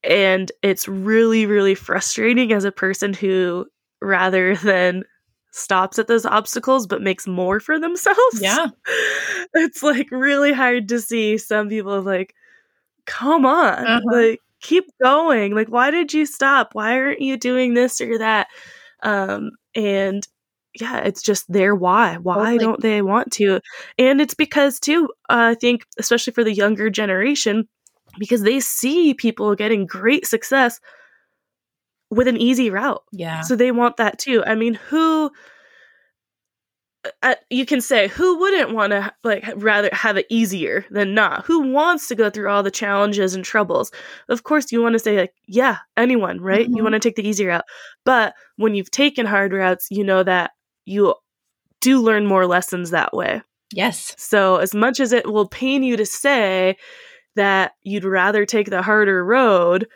[0.08, 3.66] And it's really, really frustrating as a person who,
[4.02, 5.04] rather than
[5.50, 8.40] stops at those obstacles but makes more for themselves.
[8.40, 8.68] Yeah.
[9.54, 12.34] It's like really hard to see some people like,
[13.06, 14.00] come on, Uh-huh.
[14.12, 15.54] like keep going.
[15.54, 16.74] Like, why did you stop?
[16.74, 18.48] Why aren't you doing this or that?
[19.02, 20.26] Um, and
[20.78, 22.18] yeah, it's just their why.
[22.18, 22.58] Why Totally.
[22.58, 23.60] don't they want to?
[23.98, 27.66] And it's because too, uh, I think, especially for the younger generation,
[28.18, 30.80] because they see people getting great success
[32.10, 33.02] with an easy route.
[33.12, 33.42] Yeah.
[33.42, 34.42] So they want that too.
[34.46, 35.30] I mean, who
[37.22, 41.44] uh, you can say who wouldn't want to like rather have it easier than not?
[41.46, 43.90] Who wants to go through all the challenges and troubles?
[44.28, 46.68] Of course, you want to say like, yeah, anyone, right?
[46.68, 46.82] You Mhm.
[46.82, 47.64] want to take the easy route.
[48.04, 50.50] But when you've taken hard routes, you know that
[50.86, 51.14] you
[51.80, 53.42] do learn more lessons that way.
[53.72, 54.14] Yes.
[54.18, 56.76] So, as much as it will pain you to say
[57.38, 59.88] that you'd rather take the harder road,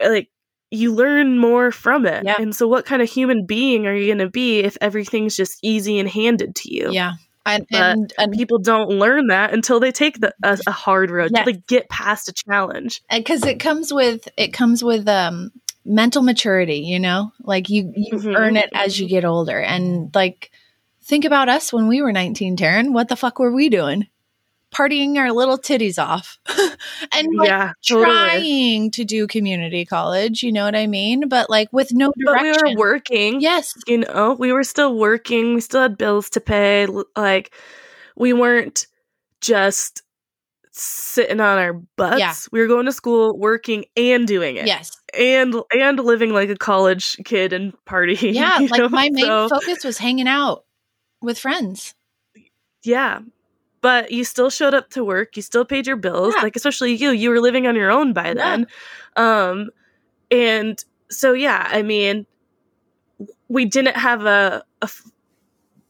[0.00, 0.28] like
[0.70, 2.24] you learn more from it.
[2.24, 2.36] Yeah.
[2.38, 5.58] And so, what kind of human being are you going to be if everything's just
[5.62, 6.90] easy and handed to you?
[6.92, 7.14] Yeah.
[7.46, 11.30] And, and, and People don't learn that until they take the, a, a hard road,
[11.34, 11.46] Yes.
[11.46, 13.02] they get past a challenge.
[13.10, 15.50] because it comes with it comes with um
[15.82, 18.36] mental maturity you know like you you Mhm.
[18.36, 20.50] earn it as you get older and like
[21.02, 24.06] think about us when we were 19 Tarin what the fuck were we doing
[24.72, 26.38] partying our little titties off
[27.14, 28.04] and like yeah, totally.
[28.06, 32.40] trying to do community college you know what i mean but like with no But
[32.42, 33.40] we were working.
[33.40, 36.86] yes you know, we were still working, we still had bills to pay.
[37.16, 37.52] Like,
[38.16, 38.86] we weren't
[39.40, 40.02] just
[40.72, 42.20] sitting on our butts.
[42.20, 42.34] Yeah.
[42.52, 44.66] We were going to school, working, and doing it.
[44.66, 48.34] yes And and living like a college kid and partying.
[48.34, 48.88] yeah like know?
[48.88, 50.64] my main So, focus was hanging out
[51.20, 51.94] with friends
[52.82, 53.20] yeah.
[53.82, 55.36] But you still showed up to work.
[55.36, 56.34] You still paid your bills.
[56.36, 56.42] Yeah.
[56.42, 58.34] Like especially you, you were living on your own by Yeah.
[58.34, 58.66] then.
[59.16, 59.70] Um,
[60.30, 62.26] and so yeah, I mean,
[63.48, 65.10] we didn't have a, a f-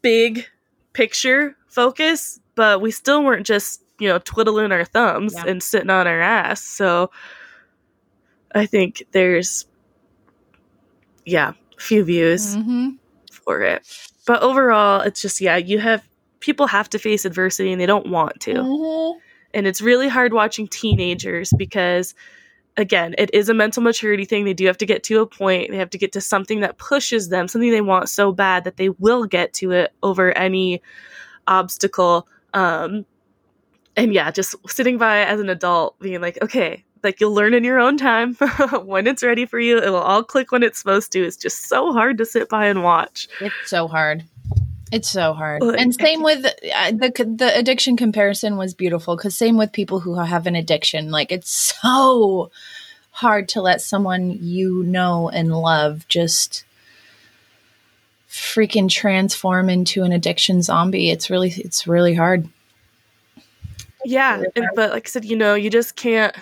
[0.01, 0.45] big
[0.93, 5.45] picture focus, but we still weren't just you know twiddling our thumbs Yeah.
[5.47, 6.61] and sitting on our ass.
[6.61, 7.11] So
[8.55, 9.65] I think there's
[11.25, 12.89] yeah, a few views hmm
[13.31, 13.87] for it.
[14.25, 16.03] But overall, it's just yeah, you have
[16.41, 18.53] people have to face adversity and they don't want to.
[18.55, 19.19] Mhm.
[19.53, 22.13] And it's really hard watching teenagers because
[22.77, 24.45] again, it is a mental maturity thing.
[24.45, 25.71] They do have to get to a point.
[25.71, 28.77] They have to get to something that pushes them, something they want so bad that
[28.77, 30.81] they will get to it over any
[31.47, 32.27] obstacle.
[32.53, 33.05] Um
[33.97, 37.63] and yeah, just sitting by as an adult being like, okay, like you'll learn in
[37.63, 38.35] your own time
[38.83, 39.77] when it's ready for you.
[39.77, 41.23] It will all click when it's supposed to.
[41.23, 43.27] It's just so hard to sit by and watch.
[43.41, 44.23] It's so hard.
[44.91, 45.63] It's so hard.
[45.63, 50.15] And same with uh, the the addiction comparison was beautiful because same with people who
[50.15, 51.11] have an addiction.
[51.11, 51.49] Like it's
[51.81, 52.51] so
[53.11, 56.63] hard to let someone you know and love just
[58.29, 61.09] freaking transform into an addiction zombie.
[61.09, 62.47] It's really it's really hard.
[64.03, 64.69] Yeah, Really hard.
[64.75, 66.35] but like I said, you know, you just can't.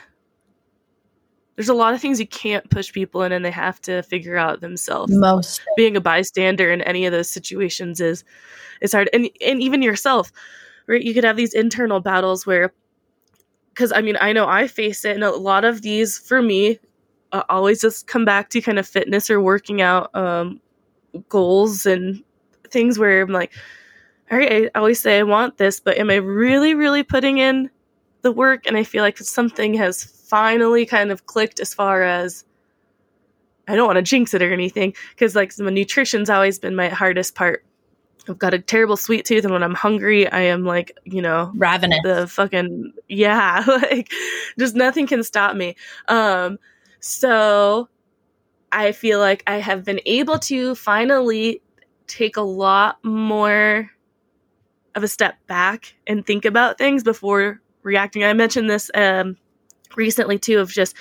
[1.59, 4.37] There's a lot of things you can't push people in, and they have to figure
[4.37, 5.13] out themselves.
[5.13, 8.23] Most Being a bystander in any of those situations is
[8.79, 10.31] is hard, and and even yourself,
[10.87, 11.01] right?
[11.01, 12.71] You could have these internal battles where,
[13.73, 16.79] because I mean, I know I face it, and a lot of these for me
[17.33, 20.61] uh, always just come back to kind of fitness or working out um,
[21.27, 22.23] goals and
[22.69, 23.51] things where I'm like,
[24.31, 27.69] all right, I always say I want this, but am I really, really putting in
[28.21, 28.65] the work?
[28.65, 32.45] And I feel like something has finally kind of clicked as far as
[33.67, 36.89] I don't want to jinx it or anything because like my nutrition's always been my
[36.89, 37.63] hardest part.
[38.27, 41.51] I've got a terrible sweet tooth, and when I'm hungry, I am like, you know,
[41.55, 41.99] ravenous.
[42.03, 44.11] the fucking yeah like
[44.57, 45.75] just nothing can stop me
[46.07, 46.57] um
[46.99, 47.89] so
[48.71, 51.61] i feel like i have been able to finally
[52.07, 53.89] take a lot more
[54.95, 59.37] of a step back and think about things before reacting i mentioned this um
[59.95, 60.95] recently too of just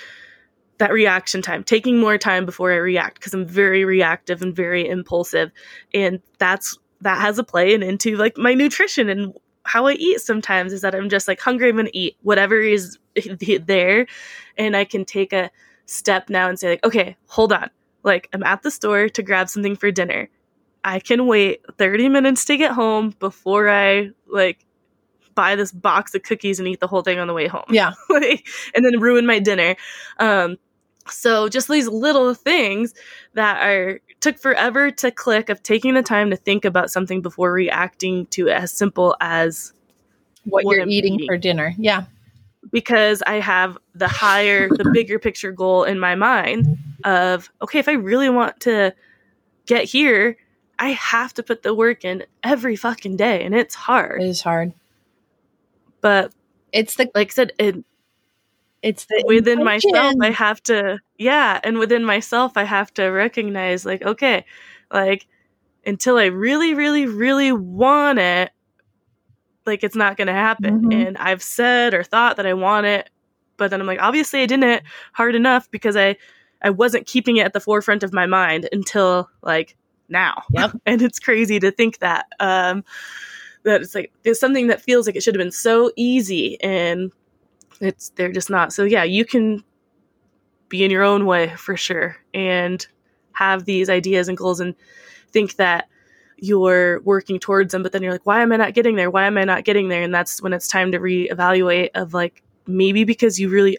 [0.77, 4.87] that reaction time taking more time before i react because i'm very reactive and very
[4.87, 5.51] impulsive
[5.93, 9.33] and that's that has a play and into like my nutrition and
[9.69, 12.97] how I eat sometimes is that I'm just like hungry, I'm gonna eat whatever is
[13.61, 14.07] there,
[14.57, 15.51] and I can take a
[15.85, 17.69] step now and say like, okay, hold on,
[18.03, 20.29] like I'm at the store to grab something for dinner.
[20.83, 24.65] I can wait 30 minutes to get home before I like
[25.35, 27.65] buy this box of cookies and eat the whole thing on the way home.
[27.69, 27.91] yeah.
[28.09, 29.75] like, and then ruin my dinner.
[30.19, 30.57] Um,
[31.09, 32.93] so just these little things
[33.33, 37.51] that are took forever to click of taking the time to think about something before
[37.53, 39.73] reacting to it as simple as
[40.43, 41.27] What, What you're eating, eating.
[41.27, 41.73] for dinner.
[41.77, 42.03] Yeah.
[42.71, 47.87] because I have the higher, the bigger picture goal in my mind of, okay, if
[47.87, 48.93] I really want to
[49.65, 50.35] get here,
[50.77, 53.43] I have to put the work in every fucking day.
[53.43, 54.21] And it's hard.
[54.21, 54.73] It is hard.
[56.01, 56.33] But
[56.71, 57.83] It's the like I said, it,
[58.81, 60.15] it's the within myself.
[60.21, 61.59] I have to, yeah.
[61.63, 64.45] And within myself, I have to recognize, like, okay,
[64.91, 65.27] like,
[65.85, 68.51] until I really, really, really want it,
[69.65, 70.83] like, it's not going to happen.
[70.85, 71.07] Mhm.
[71.07, 73.09] And I've said or thought that I want it,
[73.57, 74.83] but then I'm like, obviously, I didn't
[75.13, 76.15] hard enough because I,
[76.61, 79.75] I wasn't keeping it at the forefront of my mind until like
[80.09, 80.43] now.
[80.51, 80.71] Yep.
[80.85, 82.27] and it's crazy to think that.
[82.39, 82.83] Um,
[83.69, 87.11] that it's like there's something that feels like it should have been so easy and
[87.81, 88.73] it's they're just not.
[88.73, 89.63] So yeah, you can
[90.69, 92.85] be in your own way for sure and
[93.33, 94.75] have these ideas and goals and
[95.31, 95.87] think that
[96.37, 99.25] you're working towards them but then you're like why am i not getting there why
[99.25, 103.03] am i not getting there and that's when it's time to reevaluate of like maybe
[103.03, 103.77] because you really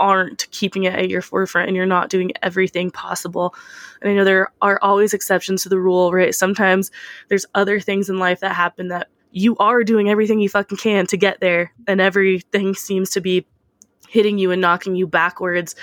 [0.00, 3.54] aren't keeping it at your forefront and you're not doing everything possible.
[4.00, 6.34] And i know there are always exceptions to the rule right?
[6.34, 6.90] Sometimes
[7.28, 11.06] there's other things in life that happen that you are doing everything you fucking can
[11.06, 13.46] to get there and everything seems to be
[14.08, 15.74] hitting you and knocking you backwards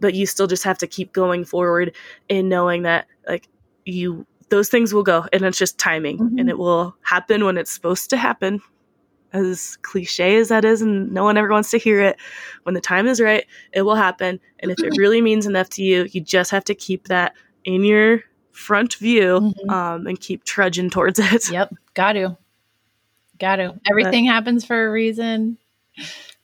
[0.00, 1.94] but you still just have to keep going forward
[2.28, 3.48] and knowing that like
[3.84, 6.40] you those things will go and it's just timing Mhm.
[6.40, 8.60] and it will happen when it's supposed to happen
[9.32, 12.16] as cliche as that is and no one ever wants to hear it
[12.62, 15.82] when the time is right it will happen and if it really means enough to
[15.82, 18.22] you you just have to keep that in your
[18.52, 19.70] front view Mhm.
[19.70, 22.36] um, and keep trudging towards it Yep, got to.
[23.38, 23.78] Got to.
[23.88, 25.58] Everything happens for a reason.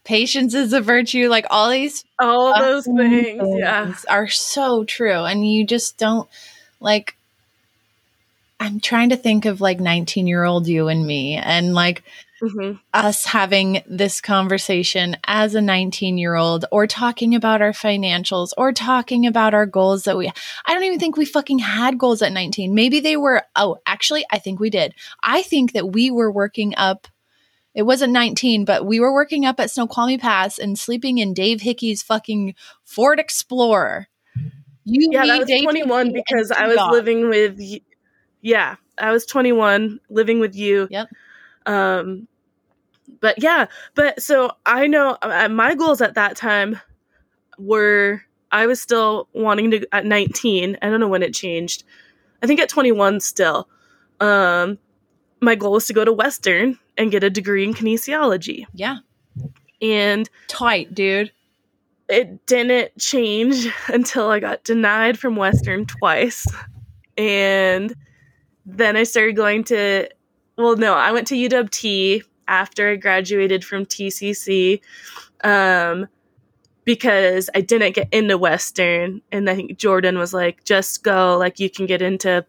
[0.04, 1.28] Patience is a virtue.
[1.28, 5.24] Like all these all those fucking things yeah things are so true.
[5.24, 6.28] And you just don't
[6.78, 7.16] like
[8.60, 12.04] I'm trying to think of like 19 year old you and me and like
[12.42, 12.80] Mhm.
[12.92, 18.72] us having this conversation as a 19 year old or talking about our financials or
[18.72, 20.28] talking about our goals that we
[20.66, 22.74] I don't even think we fucking had goals at 19.
[22.74, 24.94] Maybe they were oh, actually I think we did.
[25.22, 27.06] I think that we were working up
[27.74, 31.60] it wasn't 19, but we were working up at Snoqualmie Pass and sleeping in Dave
[31.60, 32.54] Hickey's fucking
[32.84, 34.06] Ford Explorer.
[34.84, 36.92] You, yeah that was Dave 21 Hickey, because i was dogs.
[36.92, 37.58] living with
[38.42, 41.08] yeah i was 21 living with you Yep.
[41.66, 42.26] Um
[43.20, 46.78] but yeah but so i know uh, my goals at that time
[47.58, 51.84] were i was still wanting to at 19 i don't know when it changed
[52.42, 53.68] i think at 21 still
[54.20, 54.78] um
[55.40, 58.98] my goal was to go to western and get a degree in kinesiology Yeah.
[59.82, 61.32] and Tight, dude.
[62.08, 66.46] it didn't change until I got denied from Western twice.
[67.18, 67.94] And
[68.66, 70.08] then I started going to,
[70.56, 74.80] well, no, I went to UW T after I graduated from TCC
[75.42, 76.08] um,
[76.84, 79.22] because I didn't get into Western.
[79.32, 82.44] And I think Jordan was like, just go, like, you can get into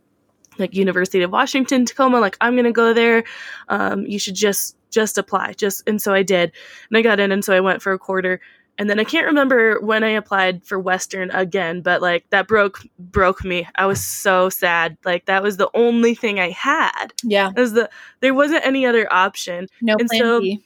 [0.58, 2.20] like University of Washington, Tacoma.
[2.20, 3.24] Like, I'm going to go there.
[3.70, 5.54] Um, you should just, just apply.
[5.54, 6.52] Just, and so I did.
[6.90, 7.32] And I got in.
[7.32, 8.40] And so I went for a quarter
[8.78, 12.82] and then I can't remember when I applied for Western again, but like that broke
[13.00, 13.68] broke me.
[13.76, 14.98] I was so sad.
[15.06, 17.14] Like that was the only thing I had.
[17.24, 17.52] Yeah.
[17.56, 19.68] It was the there wasn't any other option.
[19.82, 20.62] No And plan so- B.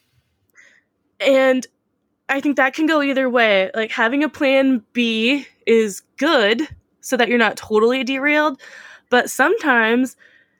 [1.19, 1.67] And
[2.29, 3.71] I think that can go either way.
[3.73, 6.67] Like having a plan B is good
[7.01, 8.61] so that you're not totally derailed,
[9.09, 10.15] but sometimes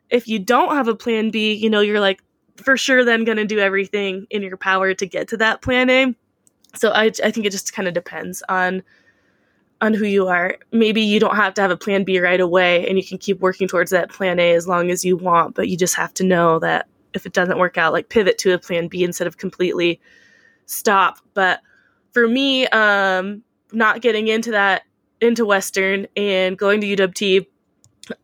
[0.10, 2.22] if you don't have a plan B, you know, you're like
[2.58, 5.90] for sure then going to do everything in your power to get to that plan
[5.90, 6.16] A.
[6.76, 8.84] So I I think it just kind of depends on
[9.82, 10.58] on who you are.
[10.72, 13.40] Maybe you don't have to have a plan B right away and you can keep
[13.40, 16.24] working towards that plan A as long as you want, but you just have to
[16.24, 19.38] know that if it doesn't work out, like pivot to a plan B instead of
[19.38, 20.00] completely
[20.66, 21.20] stop.
[21.34, 21.62] But
[22.12, 23.42] for me, um,
[23.72, 24.84] not getting into that
[25.22, 27.46] into Western and going to UWT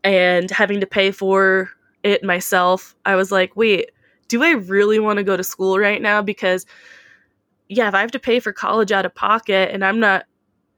[0.02, 1.70] and having to pay for
[2.02, 3.90] it myself, I was like, wait,
[4.28, 6.22] do I really want to go to school right now?
[6.22, 6.66] Because
[7.68, 10.26] yeah, if I have to pay for college out of pocket and I'm not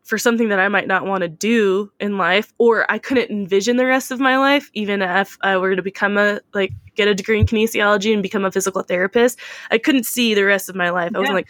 [0.04, 3.76] for something that I might not want to do in life, or I couldn't envision
[3.76, 7.14] the rest of my life, even if I were to become a like get a
[7.14, 9.38] degree in kinesiology and become a physical therapist,
[9.70, 11.12] I couldn't see the rest of my life.
[11.14, 11.34] I was Yeah.
[11.34, 11.48] like,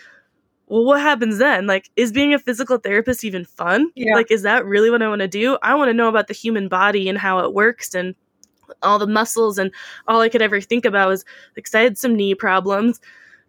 [0.66, 1.66] well, what happens then?
[1.66, 3.90] Like, is being a physical therapist even fun?
[3.94, 4.14] Yeah.
[4.14, 5.56] Like, is that really what I want to do?
[5.62, 8.14] I want to know about the human body and how it works and
[8.82, 9.56] all the muscles.
[9.58, 9.72] And
[10.08, 11.24] all I could ever think about was
[11.56, 13.00] like I had some knee problems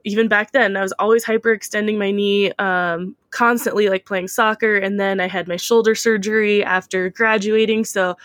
[0.04, 5.00] even back then i was always hyperextending my knee um, constantly like playing soccer and
[5.00, 8.16] then i had my shoulder surgery after graduating so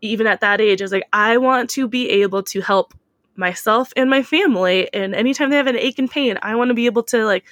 [0.00, 2.94] even at that age i was like i want to be able to help
[3.36, 6.74] myself and my family and anytime they have an ache and pain i want to
[6.74, 7.44] be able to like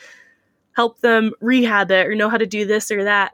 [0.72, 3.32] help them rehab it or know how to do this or that.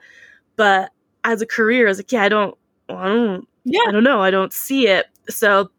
[0.57, 0.93] But
[1.24, 2.57] as a career, I was like, yeah, I don't,
[2.89, 3.81] I don't, Yeah.
[3.89, 5.07] I don't know, I don't see it.
[5.29, 5.70] So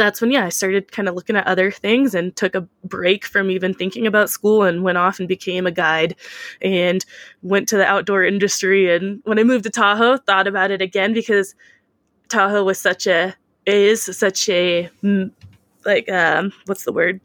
[0.00, 3.24] that's when, yeah, I started kind of looking at other things and took a break
[3.26, 6.16] from even thinking about school and went off and became a guide
[6.62, 7.04] and
[7.42, 8.92] went to the outdoor industry.
[8.94, 11.54] And when I moved to Tahoe, thought about it again because
[12.28, 13.34] Tahoe was such a,
[13.66, 14.88] is such a,
[15.84, 17.20] like, um, what's the word?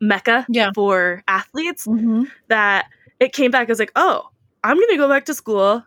[0.00, 0.70] Mecca Yeah.
[0.74, 2.30] for athletes Mhm.
[2.48, 2.86] that
[3.20, 3.68] it came back.
[3.68, 4.28] I was like, oh,
[4.62, 5.84] I'm going to go back to school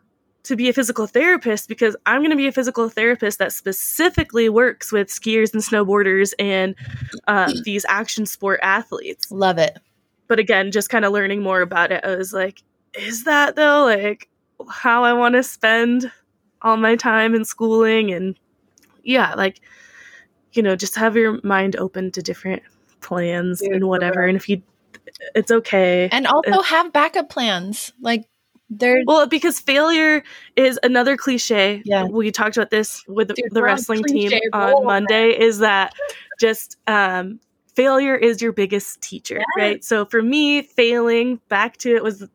[0.47, 4.49] to be a physical therapist because I'm going to be a physical therapist that specifically
[4.49, 6.75] works with skiers and snowboarders and
[7.27, 9.31] uh, these action sport athletes.
[9.31, 9.77] Love it.
[10.27, 12.61] But again, just kind of learning more about it, I was like,
[12.93, 14.29] is that though like
[14.69, 16.11] how I want to spend
[16.61, 18.11] all my time in schooling?
[18.11, 18.37] And
[19.03, 19.61] yeah, like,
[20.53, 22.63] you know, just have your mind open to different
[23.01, 24.21] plans Dude, and whatever.
[24.21, 24.29] real.
[24.29, 24.61] And if you,
[25.35, 26.09] it's okay.
[26.11, 27.93] And also have backup plans.
[28.01, 28.25] Like
[28.69, 30.23] there's Well, because failure
[30.55, 31.81] is another cliche.
[31.85, 32.05] Yeah.
[32.05, 35.93] We talked about this with Dude, the wrestling team on roll, Monday is that
[36.39, 37.39] just um,
[37.75, 39.45] failure is your biggest teacher, Yes.
[39.57, 39.83] right?
[39.83, 42.27] So for me, failing back to it was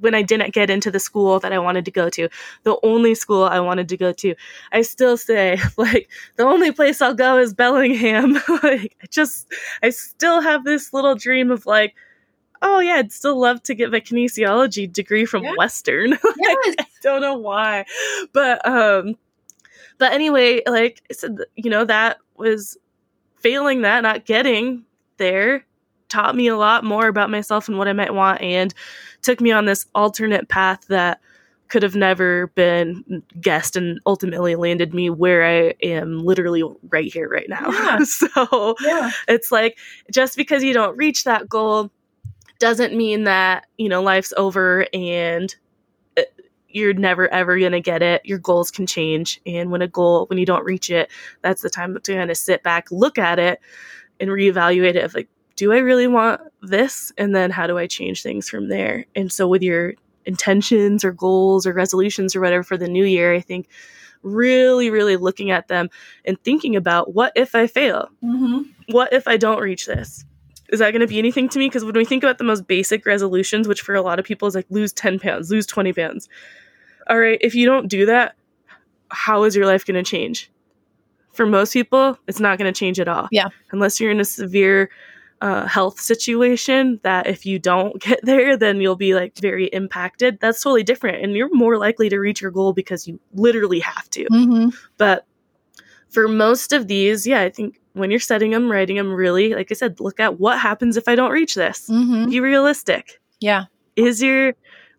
[0.00, 2.28] when I didn't get into the school that I wanted to go to,
[2.64, 4.34] the only school I wanted to go to.
[4.72, 8.34] I still say, like, the only place I'll go is Bellingham.
[8.62, 9.46] like, I just,
[9.82, 11.94] I still have this little dream of like,
[12.66, 15.54] oh yeah, I'd still love to get my kinesiology degree from Yeah.
[15.56, 16.18] Western.
[16.38, 16.74] yes.
[17.02, 17.84] don't know why
[18.32, 19.14] but um
[19.98, 22.76] but anyway like i said you know that was
[23.38, 24.84] failing that not getting
[25.18, 25.64] there
[26.08, 28.74] taught me a lot more about myself and what i might want and
[29.22, 31.20] took me on this alternate path that
[31.68, 37.28] could have never been guessed and ultimately landed me where i am literally right here
[37.28, 37.98] right now Yeah.
[38.04, 39.10] so Yeah.
[39.28, 39.78] it's like
[40.12, 41.90] just because you don't reach that goal
[42.58, 45.54] doesn't mean that you know life's over and
[46.16, 46.22] uh,
[46.68, 48.24] you're never ever going to get it.
[48.24, 51.10] Your goals can change and when a goal when you don't reach it
[51.42, 53.60] that's the time to kind of sit back look at it
[54.20, 57.12] and reevaluate it of like do i really want this?
[57.16, 59.06] And then how do i change things from there?
[59.14, 59.94] And so with your
[60.26, 63.68] intentions or goals or resolutions or whatever for the new year i think
[64.24, 65.88] really really looking at them
[66.24, 68.08] and thinking about what if i fail?
[68.20, 70.24] Hmm what if I don't reach this?
[70.70, 71.68] Is that going to be anything to me?
[71.68, 74.48] Because when we think about the most basic resolutions, which for a lot of people
[74.48, 76.28] is like lose 10 pounds, lose 20 pounds.
[77.08, 78.34] All right, if you don't do that,
[79.10, 80.50] how is your life going to change?
[81.32, 83.28] For most people, it's not going to change at all.
[83.30, 83.48] Yeah.
[83.70, 84.90] Unless you're in a severe
[85.40, 90.38] uh, health situation that if you don't get there, then you'll be like very impacted.
[90.40, 91.22] That's totally different.
[91.22, 94.26] And you're more likely to reach your goal because you literally have to.
[94.30, 95.26] hmm But
[96.08, 99.70] for most of these, yeah, I think when you're setting them, writing them, really, like
[99.70, 101.86] I said, look at what happens if I don't reach this.
[101.86, 103.20] hmm Be realistic.
[103.40, 103.64] Yeah.
[103.96, 104.54] Is your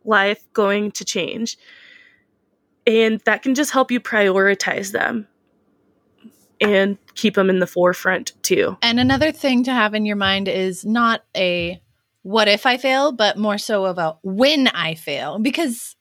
[0.06, 1.58] life going to change?
[2.86, 5.28] And that can just help you prioritize them
[6.62, 8.78] and keep them in the forefront too.
[8.82, 11.82] And another thing to have in your mind is not a
[12.24, 15.97] what if I fail, but more so of a when I fail because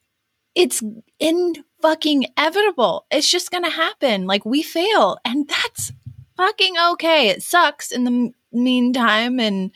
[0.56, 0.82] it's
[1.20, 1.52] in
[1.82, 3.06] fucking inevitable.
[3.12, 4.26] It's just going to happen.
[4.26, 5.92] Like we fail and that's
[6.36, 7.28] fucking okay.
[7.28, 9.70] It sucks in the m- meantime and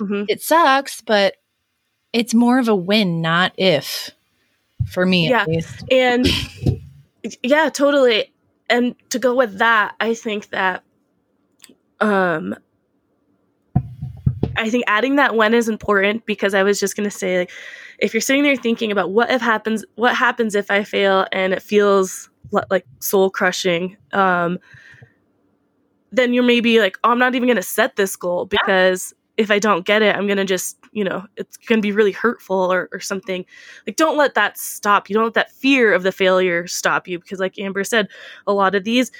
[0.00, 0.24] Mhm.
[0.28, 1.36] it sucks, but
[2.12, 4.10] it's more of a win, not if
[4.88, 5.42] for me Yeah.
[5.42, 5.84] at least.
[5.90, 6.26] And
[7.42, 8.32] yeah, totally.
[8.68, 10.82] And to go with that, I think that
[12.00, 12.56] um
[14.56, 17.50] I think adding that when is important because I was just going to say like
[17.98, 21.52] if you're sitting there thinking about what if happens what happens if I fail and
[21.52, 22.30] it feels
[22.70, 24.58] like soul crushing um
[26.12, 29.50] then you're maybe like oh, I'm not even going to set this goal because if
[29.50, 32.12] I don't get it I'm going to just you know it's going to be really
[32.12, 33.44] hurtful or, or something.
[33.86, 35.14] Like don't let that stop you.
[35.14, 38.08] Don't let that fear of the failure stop you because like amber said
[38.46, 39.10] a lot of these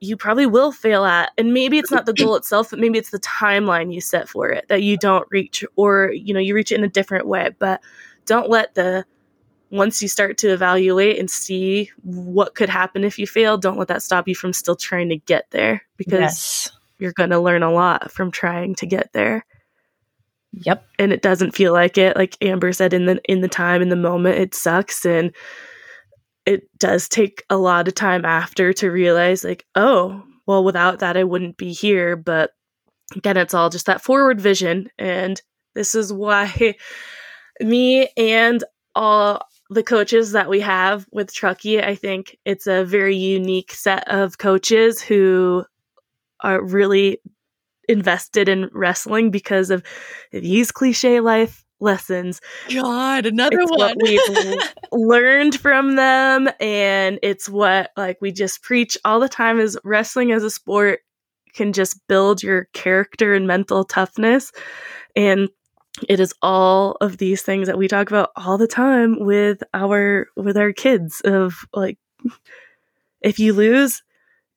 [0.00, 3.10] you probably will fail at and maybe it's not the goal itself but maybe it's
[3.10, 6.72] the timeline you set for it that you don't reach or you know you reach
[6.72, 7.50] it in a different way.
[7.58, 7.80] But
[8.26, 9.04] don't let the
[9.70, 13.88] once you start to evaluate and see what could happen if you fail don't let
[13.88, 16.70] that stop you from still trying to get there because Yes.
[16.98, 19.44] you're going to learn a lot from trying to get there
[20.52, 20.86] Yep.
[21.00, 23.88] and it doesn't feel like it like amber said in the in the time in
[23.88, 25.34] the moment it sucks and
[26.46, 31.16] it does take a lot of time after to realize like oh well without that
[31.16, 32.52] i wouldn't be here but
[33.16, 35.42] again it's all just that forward vision and
[35.74, 36.76] this is why
[37.60, 38.62] me and
[38.94, 44.08] all the coaches that we have with Truckee, I think it's a very unique set
[44.08, 45.64] of coaches who
[46.40, 47.18] are really
[47.88, 49.82] invested in wrestling because of
[50.32, 52.40] these cliche life lessons.
[52.72, 53.78] God, another It's one.
[53.78, 59.58] what we've learned from them and it's what like we just preach all the time
[59.60, 61.00] is wrestling as a sport
[61.52, 64.50] can just build your character and mental toughness
[65.14, 65.48] and
[66.08, 70.26] it is all of these things that we talk about all the time with our
[70.36, 71.98] with our kids of like
[73.20, 74.02] if you lose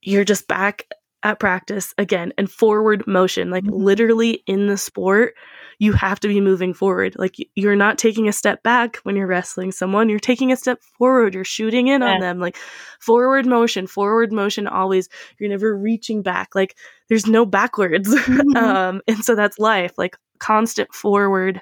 [0.02, 0.88] you're just back
[1.24, 3.72] at practice again and forward motion like Mhm.
[3.74, 5.34] literally in the sport
[5.80, 9.28] you have to be moving forward like you're not taking a step back when you're
[9.28, 12.14] wrestling someone you're taking a step forward you're shooting in Yeah.
[12.14, 12.56] on them like
[13.00, 15.10] forward motion forward motion always
[15.40, 16.76] you're never reaching back like
[17.10, 18.56] there's no backwards Mhm.
[18.56, 21.62] um and so that's life like constant forward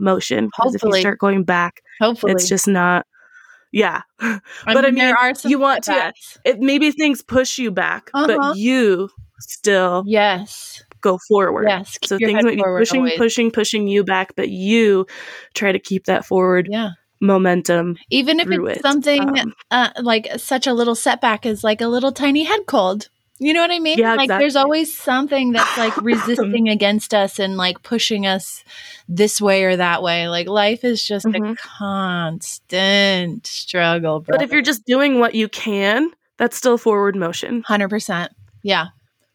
[0.00, 1.00] motion because if you Hopefully.
[1.00, 3.06] start going back Hopefully, it's just not
[3.72, 6.12] yeah I but I mean, there are you want to-
[6.44, 8.26] it maybe things push you back Uh-huh.
[8.26, 9.08] but you
[9.40, 11.98] still Yes, go forward yes.
[12.04, 13.18] so things might be pushing always.
[13.18, 15.06] pushing pushing you back but you
[15.54, 16.90] try to keep that forward Yeah,
[17.20, 18.82] momentum even if it's it.
[18.82, 23.08] something Um, uh, like such a little setback is like a little tiny head cold.
[23.44, 23.98] You know what I mean?
[23.98, 28.62] Yeah, like there's always something that's like resisting against us and like pushing us
[29.08, 30.28] this way or that way.
[30.28, 31.56] Like life is just a Mhm.
[31.58, 34.20] constant struggle.
[34.20, 34.36] Bro.
[34.36, 38.32] but if you're just doing what you can that's still forward motion Hundred percent.
[38.62, 38.86] Yeah.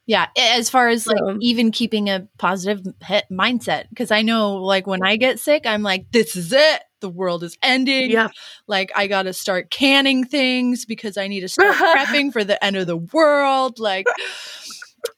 [0.05, 0.27] Yeah.
[0.37, 2.81] As far as like So- even keeping a positive
[3.29, 6.81] mindset, because I know like when I get sick, I'm like, this is it.
[6.99, 8.09] The world is ending.
[8.11, 8.29] yeah
[8.67, 12.63] Like I got to start canning things because I need to start prepping for the
[12.63, 13.79] end of the world.
[13.79, 14.07] Like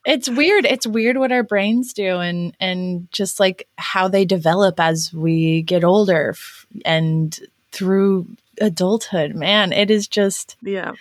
[0.06, 0.66] it's weird.
[0.66, 5.62] It's weird what our brains do and and just like how they develop as we
[5.62, 7.38] get older f- and
[7.72, 8.28] through
[8.62, 9.36] adulthood.
[9.36, 10.92] Man, it is just yeah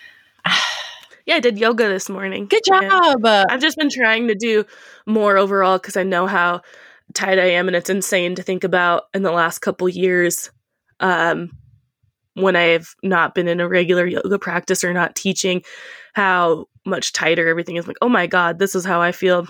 [1.25, 3.23] yeah i did yoga this morning good job.
[3.25, 4.65] Uh, I've just been trying to do
[5.05, 6.61] more overall because I know how
[7.13, 10.51] tight I am, and it's insane to think about in the last couple years
[10.99, 11.51] um,
[12.33, 15.63] when I've not been in a regular yoga practice or not teaching,
[16.13, 17.87] how much tighter everything is.
[17.87, 19.47] Like, oh my god, this is how I feel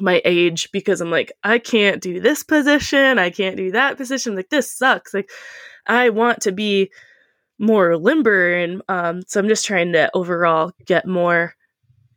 [0.00, 4.34] my age because I'm like, I can't do this position, I can't do that position.
[4.34, 5.14] Like, this sucks.
[5.14, 5.30] Like,
[5.86, 6.90] I want to be
[7.58, 11.54] more limber, and um, so I'm just trying to overall get more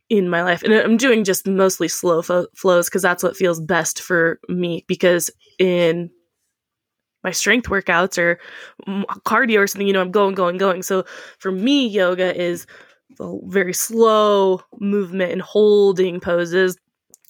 [0.09, 3.59] in my life and i'm doing just mostly slow fo- flows because that's what feels
[3.59, 6.09] best for me because in
[7.27, 8.39] my strength workouts or
[9.25, 11.03] cardio or something you know i'm going going going so
[11.39, 12.65] for me yoga is
[13.19, 16.77] a very slow movement and holding poses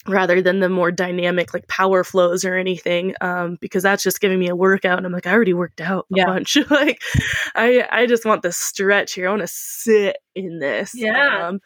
[0.06, 4.38] rather than the more dynamic like power flows or anything um, because that's just giving
[4.38, 6.26] me a workout and i'm like i already worked out a Yeah.
[6.26, 7.02] bunch like
[7.56, 11.48] i i just want the stretch here i want to sit in this Yeah.
[11.48, 11.60] um,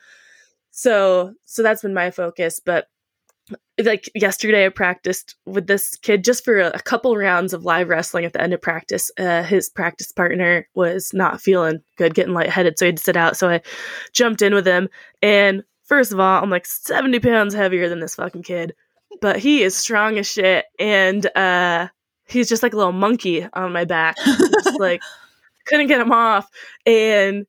[0.70, 2.86] so so that's been my focus but
[3.82, 8.24] like yesterday i practiced with this kid just for a, couple rounds of live wrestling
[8.24, 9.10] at the end of practice.
[9.18, 13.16] Uh, his practice partner was not feeling good getting lightheaded so he had to sit
[13.16, 13.36] out.
[13.36, 13.60] So i
[14.12, 14.88] jumped in with him
[15.20, 18.74] and first of all i'm like 70 pounds heavier than this fucking kid
[19.20, 21.88] but he is strong as shit and uh
[22.32, 24.16] he's just like a little monkey on my back.
[24.16, 25.02] Just like
[25.66, 26.48] couldn't get him off
[26.86, 27.46] and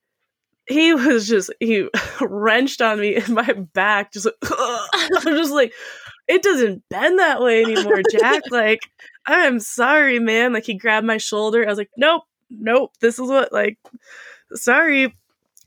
[0.68, 1.88] he was just he
[2.22, 5.74] wrenched on me in my back just like, i'm just like
[6.28, 8.80] it doesn't bend that way anymore jack like
[9.28, 10.54] i'm sorry man.
[10.54, 11.66] Like he grabbed my shoulder.
[11.66, 13.78] I was like nope nope this is what like
[14.54, 15.16] sorry.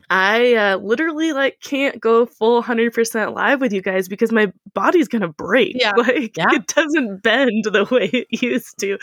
[0.09, 5.09] I uh, literally like can't go full 100% live with you guys because my body's
[5.09, 5.75] gonna break.
[5.81, 5.95] Yeah.
[5.97, 6.47] like Yeah.
[6.53, 8.99] it doesn't bend the way it used to.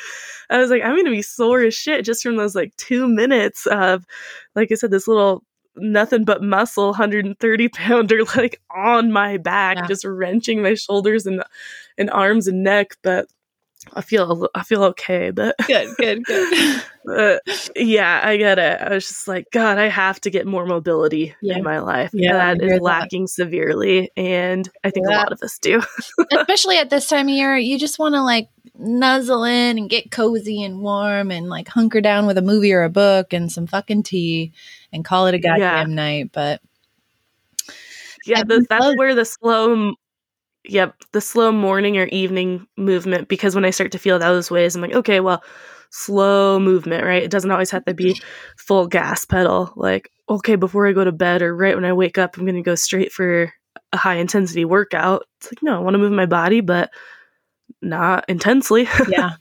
[0.50, 3.66] I was like i'm gonna be sore as shit just from those like two minutes
[3.66, 4.06] of
[4.56, 5.44] like i said this little
[5.76, 9.88] nothing but muscle 130 pounder like on my back Yeah.
[9.88, 11.44] just wrenching my shoulders and
[11.98, 13.28] and arms and neck but
[13.94, 16.84] i feel i feel okay but, good, good, good.
[17.06, 17.42] but
[17.76, 21.36] yeah i get it i was just like god i have to get more mobility
[21.42, 21.58] Yeah.
[21.58, 22.82] in my life Yeah, that is that.
[22.82, 25.18] lacking severely and i think Yeah.
[25.18, 25.82] a lot of us do
[26.32, 30.10] Especially at this time of year, you just want to like nuzzle in and get
[30.12, 33.68] cozy and warm and like hunker down with a movie or a book and some
[33.68, 34.52] fucking tea
[34.92, 36.32] and call it a goddamn night.
[36.32, 36.62] But
[38.26, 39.94] yeah the, that's where the slow
[40.66, 44.76] yep the slow morning or evening movement because when i start to feel those ways
[44.76, 45.44] i'm like okay well
[45.96, 47.22] slow movement right?
[47.22, 48.20] It doesn't always have to be
[48.58, 49.72] full gas pedal.
[49.76, 52.56] Like okay before i go to bed or right when i wake up i'm going
[52.56, 53.54] to go straight for
[53.92, 55.28] a high intensity workout.
[55.38, 56.90] It's like no i want to move my body but
[57.82, 58.88] not intensely.
[59.08, 59.34] Yeah,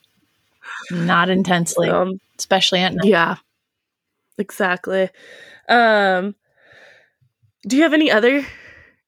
[0.90, 3.06] not intensely, um, especially at night.
[3.06, 3.36] yeah
[4.36, 5.08] exactly.
[5.68, 6.34] Um
[7.66, 8.44] do you have any other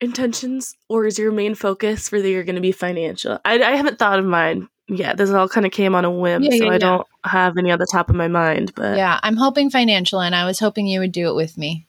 [0.04, 3.76] intentions or is your main focus for the year going to be financial I, I
[3.76, 6.64] haven't thought of mine yeah, this all kind of came on a whim, Yeah, so
[6.64, 6.78] yeah, I yeah.
[6.78, 8.72] don't have any on the top of my mind.
[8.74, 11.86] But Yeah, I'm hoping financial, and I was hoping you would do it with me.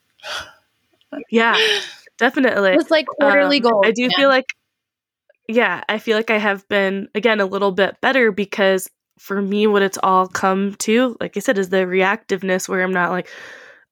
[1.30, 1.58] yeah,
[2.18, 2.72] definitely.
[2.72, 3.86] It's like quarterly Um, goals.
[3.86, 4.46] I do feel like,
[5.50, 8.90] yeah, I feel like I have been again a little bit better because
[9.20, 12.94] for me, what it's all come to, like I said, is the reactiveness where I'm
[12.94, 13.28] not like,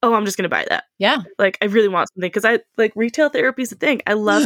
[0.03, 0.83] oh, I'm just gonna buy that.
[0.99, 4.01] yeah, Like I really want something because I like retail therapy is a thing.
[4.05, 4.43] I love,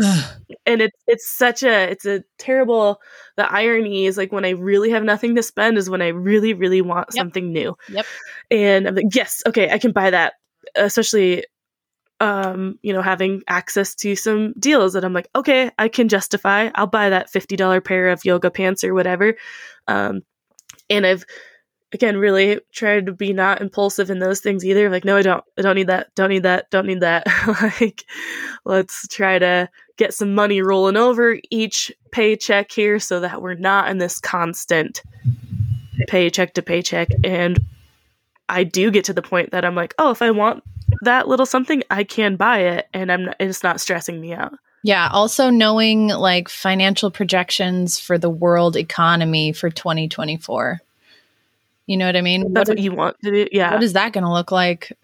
[0.65, 3.01] and it's it's such a it's a terrible.
[3.35, 6.53] The irony is like when I really have nothing to spend is when I really
[6.53, 7.21] really want Yep.
[7.21, 7.75] something new.
[7.89, 8.05] Yep.
[8.51, 10.33] And I'm like, yes, okay, I can buy that.
[10.75, 11.43] Especially
[12.19, 16.69] um, you know, having access to some deals that I'm like, okay, I can justify.
[16.75, 19.35] I'll buy that $50 pair of yoga pants or whatever.
[19.87, 20.21] Um,
[20.89, 21.25] and I've
[21.93, 24.89] again really tried to be not impulsive in those things either.
[24.89, 25.43] Like, no, I don't.
[25.57, 26.13] I don't need that.
[26.15, 26.69] Don't need that.
[26.69, 27.25] Don't need that.
[27.79, 28.05] like,
[28.65, 33.89] let's try to get some money rolling over each paycheck here so that we're not
[33.89, 35.01] in this constant
[36.07, 37.09] paycheck to paycheck.
[37.23, 37.59] And
[38.49, 40.63] I do get to the point that I'm like, oh, if I want
[41.01, 44.53] that little something, I can buy it, and I'm not, it's not stressing me out.
[44.83, 45.09] yeah.
[45.11, 50.81] Also, knowing like financial projections for the world economy for 2024.
[51.87, 52.53] You know what I mean?
[52.53, 53.47] That's what what you want to do.
[53.51, 54.91] Yeah, what is that going to look like?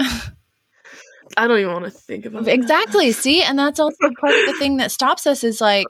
[1.38, 2.52] I don't even want to think about it.
[2.54, 3.12] exactly.
[3.12, 5.88] See, and that's also part of the thing that stops us is like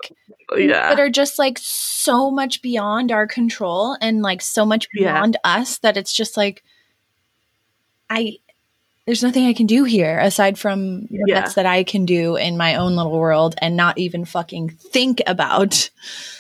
[0.56, 5.14] Yeah, that are just like so much beyond our control and like so much Yeah.
[5.14, 6.64] beyond us that it's just like
[8.10, 8.38] I
[9.06, 11.50] there's nothing I can do here aside from the Yeah.
[11.50, 15.90] that I can do in my own little world and not even fucking think about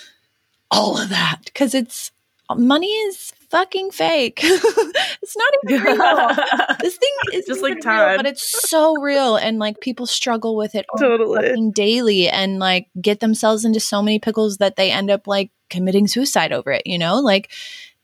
[0.71, 2.11] all of that because it's
[2.55, 4.39] money is fucking fake.
[4.43, 6.75] it's not even real.
[6.79, 8.17] This thing is Just like real, time.
[8.17, 11.69] but it's so real, and like people struggle with it totally.
[11.71, 16.07] daily, and like get themselves into so many pickles that they end up like committing
[16.07, 16.81] suicide over it.
[16.87, 17.51] You know, like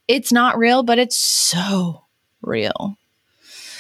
[0.08, 2.04] it's not real, but it's so
[2.41, 2.95] real.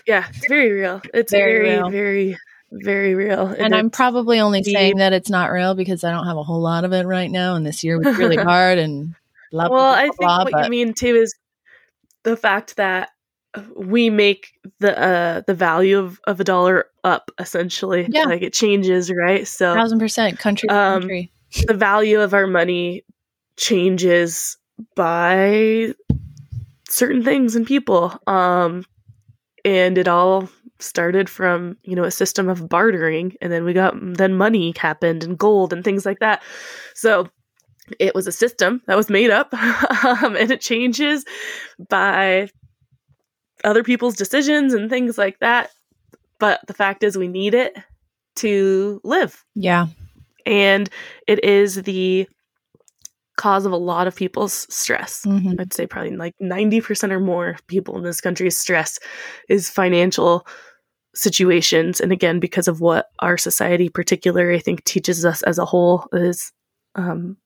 [0.07, 1.01] Yeah, it's very real.
[1.13, 1.89] It's Very very, real.
[1.91, 2.37] very,
[2.71, 3.45] very real.
[3.47, 4.73] And I'm probably only deep.
[4.75, 7.29] saying that it's not real because I don't have a whole lot of it right
[7.29, 9.13] now, and this year was really hard and
[9.51, 9.93] blah blah well, blah.
[9.93, 11.35] I think blah, what you mean too is
[12.23, 13.09] the fact that
[13.75, 18.07] we make the uh the value of, of a dollar up essentially.
[18.09, 18.25] Yeah.
[18.25, 19.47] Like it changes, right?
[19.47, 21.31] So thousand percent country Um, country.
[21.65, 23.03] the value of our money
[23.57, 24.57] changes
[24.95, 25.93] by
[26.89, 28.83] certain things and people um
[29.65, 30.47] and it all
[30.79, 35.23] started from you know a system of bartering and then we got then money happened
[35.23, 36.41] and gold and things like that
[36.95, 37.27] so
[37.99, 39.53] it was a system that was made up
[40.03, 41.25] um, and it changes
[41.89, 42.49] by
[43.63, 45.69] other people's decisions and things like that
[46.39, 47.77] but the fact is we need it
[48.35, 49.87] to live Yeah,
[50.45, 50.89] and
[51.27, 52.27] it is the
[53.37, 55.25] cause of a lot of people's stress.
[55.25, 55.59] Mhm.
[55.59, 58.99] I'd say probably like 90% or more people in this country's stress
[59.47, 60.45] is financial
[61.15, 62.01] situations.
[62.01, 66.07] And again, because of what our society particularly, I think teaches us as a whole
[66.11, 66.51] is
[66.95, 67.37] um,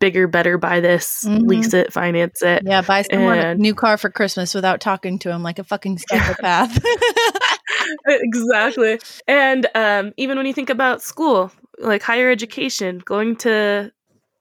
[0.00, 1.46] bigger, better, buy this, Mhm.
[1.48, 2.62] lease it, finance it.
[2.64, 2.82] yeah.
[2.82, 6.84] Buy someone a new car for Christmas without talking to him like a fucking psychopath.
[8.06, 8.98] exactly.
[9.26, 13.92] And um, even when you think about school, like higher education, going to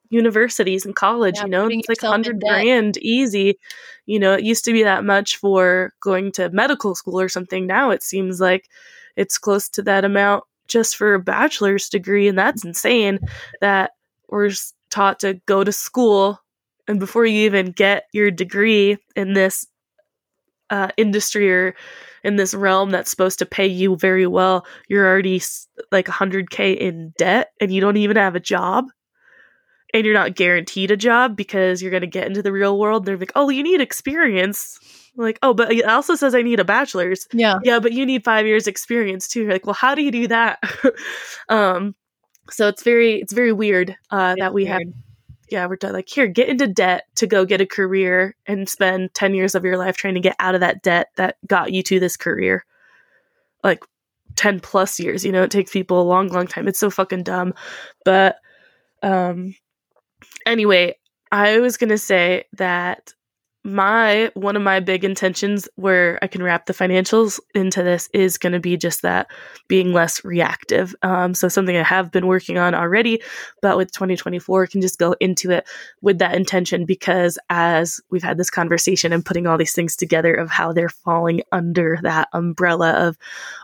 [0.09, 2.49] universities and college, Yeah, you know, it's like hundred debt.
[2.49, 3.57] grand easy.
[4.05, 7.65] You know, it used to be that much for going to medical school or something.
[7.65, 8.69] Now it seems like
[9.15, 13.19] it's close to that amount just for a bachelor's degree, and that's insane.
[13.61, 13.91] That
[14.29, 14.51] we're
[14.93, 16.39] taught to go to school,
[16.87, 19.65] and before you even get your degree in this
[20.69, 21.75] uh, industry or
[22.23, 25.41] in this realm that's supposed to pay you very well, you're already
[25.91, 28.85] like 100k in debt, and you don't even have a job
[29.93, 33.05] and you're not guaranteed a job because you're going to get into the real world.
[33.05, 34.79] They're like, oh, you need experience.
[35.15, 37.27] Like, oh, but it also says I need a bachelor's.
[37.31, 39.43] yeah, Yeah, but you need five years experience too.
[39.43, 40.59] You're like, well, how do you do that?
[41.49, 41.93] um,
[42.49, 44.81] so it's very, it's very weird uh, that we have.
[45.49, 45.93] Yeah, we're done.
[45.93, 49.63] like, here, get into debt to go get a career and spend ten years of
[49.63, 52.65] your life trying to get out of that debt that got you to this career.
[53.63, 53.83] Like
[54.35, 56.67] ten plus years, you know, it takes people a long, long time.
[56.67, 57.53] It's so fucking dumb.
[58.03, 58.37] But
[59.03, 59.55] um,
[60.45, 60.95] anyway,
[61.31, 63.13] I was gonna say that
[63.65, 68.37] my one of my big intentions where I can wrap the financials into this is
[68.37, 69.27] going to be just that
[69.69, 70.93] being less reactive.
[71.01, 73.21] Um, so something I have been working on already,
[73.61, 75.65] but with 2024 can just go into it
[76.01, 80.33] with that intention because as we've had this conversation and putting all these things together
[80.33, 83.17] of how they're falling under that umbrella of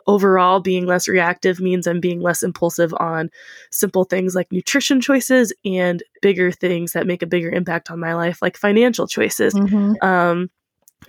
[0.08, 3.30] overall being less reactive means I'm being less impulsive on
[3.70, 8.14] simple things like nutrition choices and bigger things that make a bigger impact on my
[8.14, 9.54] life like financial choices.
[9.96, 10.04] Mhm.
[10.04, 10.50] Um,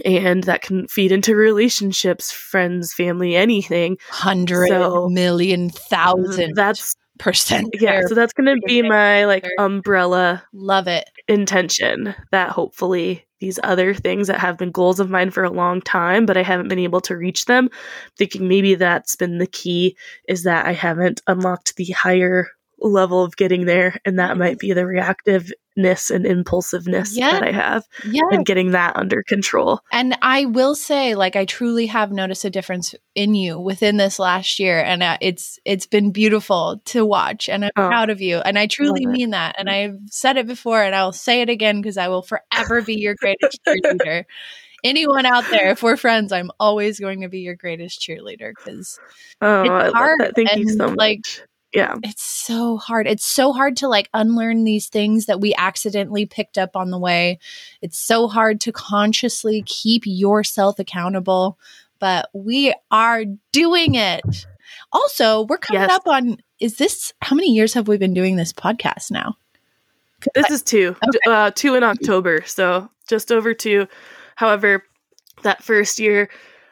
[0.04, 3.98] and that can feed into relationships, friends, family, anything.
[4.08, 7.68] Hundred So- million thousand That's percent.
[7.80, 8.02] yeah.
[8.06, 11.04] So that's going to be my like umbrella Love it.
[11.28, 15.80] intention that hopefully these other things that have been goals of mine for a long
[15.80, 17.68] time, but I haven't been able to reach them.
[18.16, 19.96] Thinking maybe that's been the key
[20.28, 22.48] is that I haven't unlocked the higher
[22.82, 24.86] level of getting there, and that might be the
[25.82, 28.22] reactiveness and impulsiveness that I have, Yeah.
[28.30, 29.80] and getting that under control.
[29.92, 34.18] And I will say, like, I truly have noticed a difference in you within this
[34.18, 37.88] last year, and uh, it's it's been beautiful to watch, and I'm Oh.
[37.88, 38.38] proud of you.
[38.38, 39.54] And I truly mean that.
[39.58, 42.94] And I've said it before, and I'll say it again because I will forever be
[42.94, 44.24] your greatest cheerleader.
[44.82, 48.98] Anyone out there, if we're friends, I'm always going to be your greatest cheerleader because
[49.42, 50.34] Oh, It's I hard, that.
[50.34, 50.96] Thank you so much.
[50.96, 51.20] like,
[51.72, 51.96] yeah.
[52.02, 53.06] it's so hard.
[53.06, 56.98] It's so hard to like unlearn these things that we accidentally picked up on the
[56.98, 57.38] way.
[57.82, 61.58] It's so hard to consciously keep yourself accountable,
[61.98, 64.22] but we are doing it.
[64.92, 65.90] Also, we're coming Yes.
[65.90, 69.36] up on is this how many years have we been doing this podcast now?
[70.34, 71.18] This is two, Okay.
[71.26, 73.86] uh, two in October, so just over two.
[74.36, 74.84] However,
[75.42, 76.28] that first year,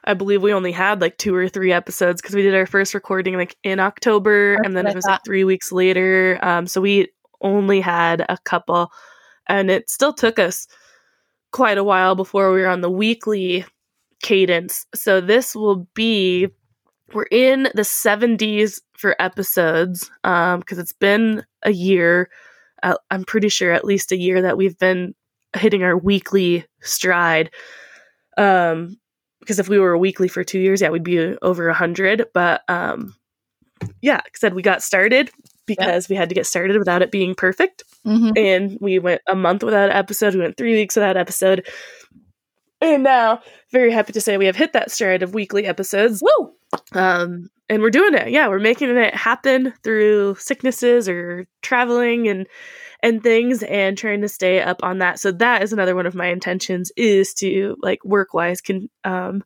[0.08, 2.94] I believe we only had like two or three episodes because we did our first
[2.94, 6.38] recording like in October, That's and then it was like three weeks later.
[6.40, 7.08] Um, so we
[7.42, 8.90] only had a couple,
[9.48, 10.66] and it still took us
[11.52, 13.66] quite a while before we were on the weekly
[14.22, 14.86] cadence.
[14.94, 16.48] So this will be
[17.12, 22.28] we're in the 70s for episodes um because it's been a year
[22.82, 25.14] uh, i'm pretty sure at least a year that we've been
[25.56, 27.50] hitting our weekly stride
[28.36, 28.98] um
[29.48, 32.62] because if we were weekly for two years yeah we'd be over a 100 but
[32.68, 33.14] um
[34.02, 35.30] yeah said we got started
[35.64, 38.36] because we had to get started without it being perfect Mhm.
[38.38, 40.34] and we went a month without an episode.
[40.34, 41.66] We went three weeks without an episode,
[42.80, 43.40] and now
[43.72, 46.22] very happy to say we have hit that stride of weekly episodes.
[46.22, 46.52] Woo!
[46.92, 48.30] Um, and we're doing it.
[48.30, 52.46] Yeah, we're making it happen through sicknesses or traveling and
[53.02, 55.18] and things, and trying to stay up on that.
[55.20, 59.44] So that is another one of my intentions is to like work wise can um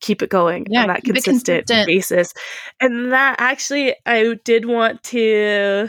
[0.00, 1.86] keep it going Yeah, on that consistent, consistent.
[1.86, 2.34] basis.
[2.80, 5.88] And that actually I did want to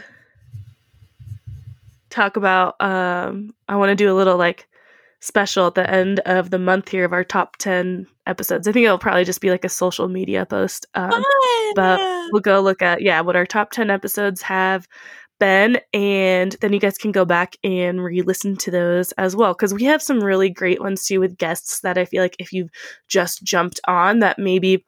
[2.10, 4.68] talk about um I want to do a little like
[5.20, 8.68] special at the end of the month here of our top 10 episodes.
[8.68, 10.86] I think it'll probably just be like a social media post.
[10.96, 11.24] Um,
[11.76, 12.00] but
[12.32, 14.88] we'll go look at yeah what our top 10 episodes have
[15.44, 19.74] been and then you guys can go back and re-listen to those as well because
[19.74, 22.70] we have some really great ones too with guests that i feel like if you've
[23.10, 24.86] just jumped on that maybe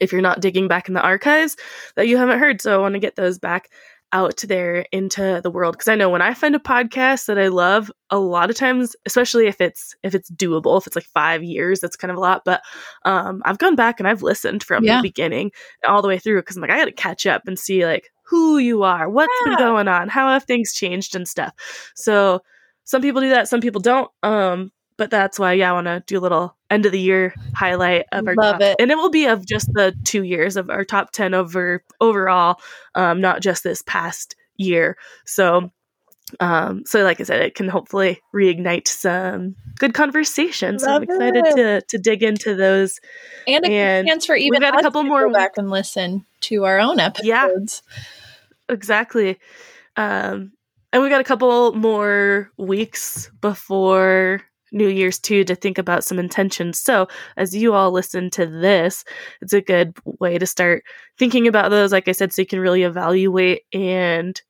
[0.00, 1.58] if you're not digging back in the archives
[1.96, 3.68] that you haven't heard so i want to get those back
[4.14, 7.48] out there into the world because i know when i find a podcast that i
[7.48, 11.42] love a lot of times especially if it's if it's doable if it's like five
[11.42, 12.62] years that's kind of a lot but
[13.04, 14.96] um i've gone back and i've listened from Yeah.
[14.96, 15.50] the beginning
[15.86, 18.58] all the way through because i'm like i gotta catch up and see like who
[18.58, 21.52] you are what's been going on how have things changed and stuff.
[21.94, 22.42] So
[22.84, 26.02] some people do that some people don't um but that's why yeah i want to
[26.06, 28.76] do a little end of the year highlight of our Love top, it.
[28.80, 32.60] and it will be of just the two years of our top 10 over overall
[32.94, 34.96] um not just this past year.
[35.26, 35.70] So
[36.40, 41.44] um so like i said it can hopefully reignite some good conversations so i'm excited
[41.46, 41.56] it.
[41.56, 43.00] to to dig into those
[43.46, 46.64] and a and chance for even got a couple more go back and listen to
[46.64, 47.44] our own Yeah.
[47.46, 47.82] episodes.
[48.68, 49.38] exactly
[49.96, 50.52] um
[50.92, 54.42] and we got a couple more weeks before
[54.74, 57.06] new year's too to think about some intentions so
[57.36, 59.04] as you all listen to this
[59.42, 60.82] it's a good way to start
[61.18, 64.40] thinking about those like i said so you can really evaluate and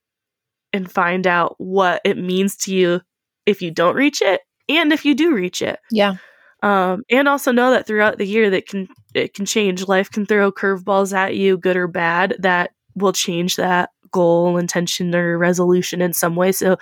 [0.73, 3.01] and find out what it means to you
[3.45, 5.79] if you don't reach it and if you do reach it.
[5.91, 6.15] Yeah.
[6.63, 9.87] um, and also know that throughout the year that can it can change.
[9.87, 15.13] Life can throw curveballs at you good or bad that will change that goal intention
[15.15, 16.51] or resolution in some way.
[16.51, 16.77] So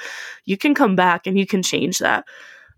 [0.46, 2.26] you can come back and you can change that.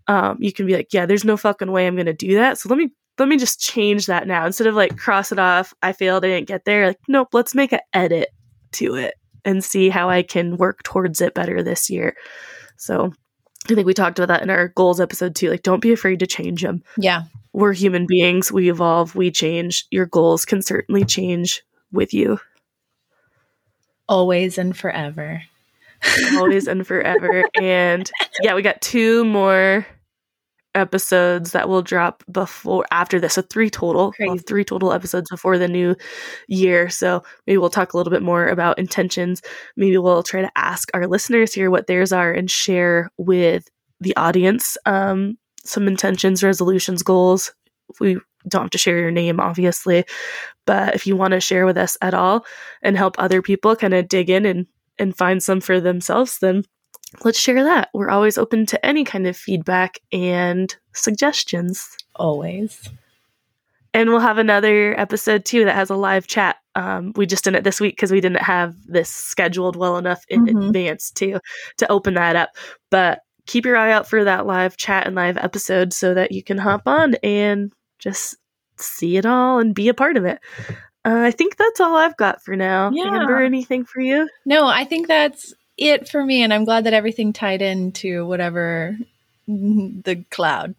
[0.06, 2.58] Um, you can be like yeah there's no fucking way i'm gonna do that.
[2.58, 4.44] So let me let me just change that now.
[4.46, 7.54] Instead of like cross it off i failed i didn't get there like nope let's
[7.54, 8.28] make an edit
[8.72, 12.16] to it and see how i can work towards it better this year
[12.76, 13.12] so
[13.70, 15.48] I think we talked about that in our goals episode too.
[15.48, 16.82] Like, don't be afraid to change them.
[16.98, 17.22] Yeah.
[17.52, 18.52] We're human beings.
[18.52, 19.14] We evolve.
[19.14, 19.86] We change.
[19.90, 22.38] Your goals can certainly change with you.
[24.06, 25.42] Always and forever.
[26.34, 27.44] Always and forever.
[27.62, 28.10] And
[28.42, 29.86] yeah, we got two more
[30.74, 33.34] episodes that will drop before after this.
[33.34, 34.12] So three total.
[34.18, 35.96] We'll three total episodes before the new
[36.48, 36.88] year.
[36.90, 39.42] So maybe we'll talk a little bit more about intentions.
[39.76, 43.68] Maybe we'll try to ask our listeners here what theirs are and share with
[44.00, 47.52] the audience um, some intentions, resolutions, goals.
[48.00, 48.18] We
[48.48, 50.04] don't have to share your name, obviously,
[50.66, 52.44] but if you want to share with us at all
[52.82, 54.66] and help other people kind of dig in and
[54.98, 56.62] and find some for themselves, then
[57.24, 57.88] let's share that.
[57.94, 61.96] We're always open to any kind of feedback and suggestions.
[62.16, 62.88] Always.
[63.92, 66.56] And we'll have another episode too that has a live chat.
[66.74, 70.24] Um, we just did it this week because we didn't have this scheduled well enough
[70.28, 70.66] in Mhm.
[70.66, 71.38] advance to
[71.78, 72.50] to open that up.
[72.90, 76.42] But keep your eye out for that live chat and live episode so that you
[76.42, 78.36] can hop on and just
[78.78, 80.40] see it all and be a part of it.
[81.04, 82.90] Uh, I think that's all I've got for now.
[82.92, 83.04] Yeah.
[83.20, 84.28] Amber, anything for you?
[84.44, 86.42] No, I think that's it for me.
[86.42, 88.96] And I'm glad that everything tied into whatever
[89.46, 90.74] the cloud.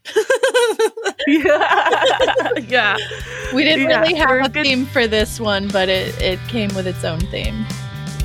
[1.27, 2.49] yeah.
[2.67, 2.97] yeah.
[3.53, 6.39] we didn't Yeah, really have we're a good- theme for this one, but it, it
[6.47, 7.65] came with its own theme.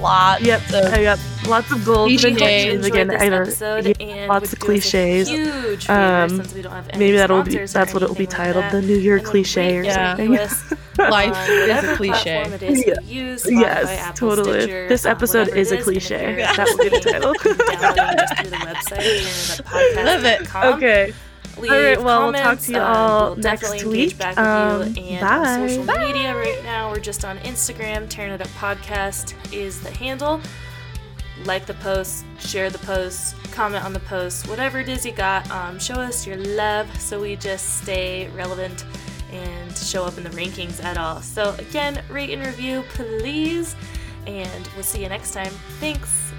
[0.01, 0.61] Lots Yep.
[0.71, 2.25] of I got lots of gold Cliches.
[2.25, 3.09] intentions again.
[3.09, 5.29] this I don't, episode yeah, and lots of do a cliches.
[5.29, 8.15] Huge favor Um, since we don't have any maybe that'll be that's what it will
[8.15, 10.17] be anything like titled the New Year cliche or Yeah.
[10.17, 10.39] something.
[10.39, 10.63] us
[10.99, 12.13] life on is a cliche.
[12.43, 12.95] platform it is Yeah.
[13.03, 14.61] use, Spotify, Yes, Apple, totally.
[14.63, 16.25] Stitcher, This um, episode whatever is a cliche.
[16.25, 17.33] And if That will be the title.
[17.35, 20.05] downloading just through the website, tarinitupodcast.com.
[20.07, 20.55] Love it.
[20.77, 21.13] Okay.
[21.61, 24.17] Leave All right, well, we'll talk to you um, all we'll next week.
[24.19, 25.03] Back Um, with you.
[25.05, 25.37] And bye.
[25.37, 28.09] on social media right now, we're just on Instagram.
[28.09, 30.41] Tarin It Up Podcast is the handle.
[31.45, 35.51] Like the post, share the post, comment on the post, whatever it is you got.
[35.51, 38.85] Um, show us your love so we just stay relevant
[39.33, 41.23] and show up in the rankings at all.
[41.23, 43.75] So again, rate and review, please,
[44.27, 45.53] and we'll see you next time.
[45.79, 46.30] Thanks.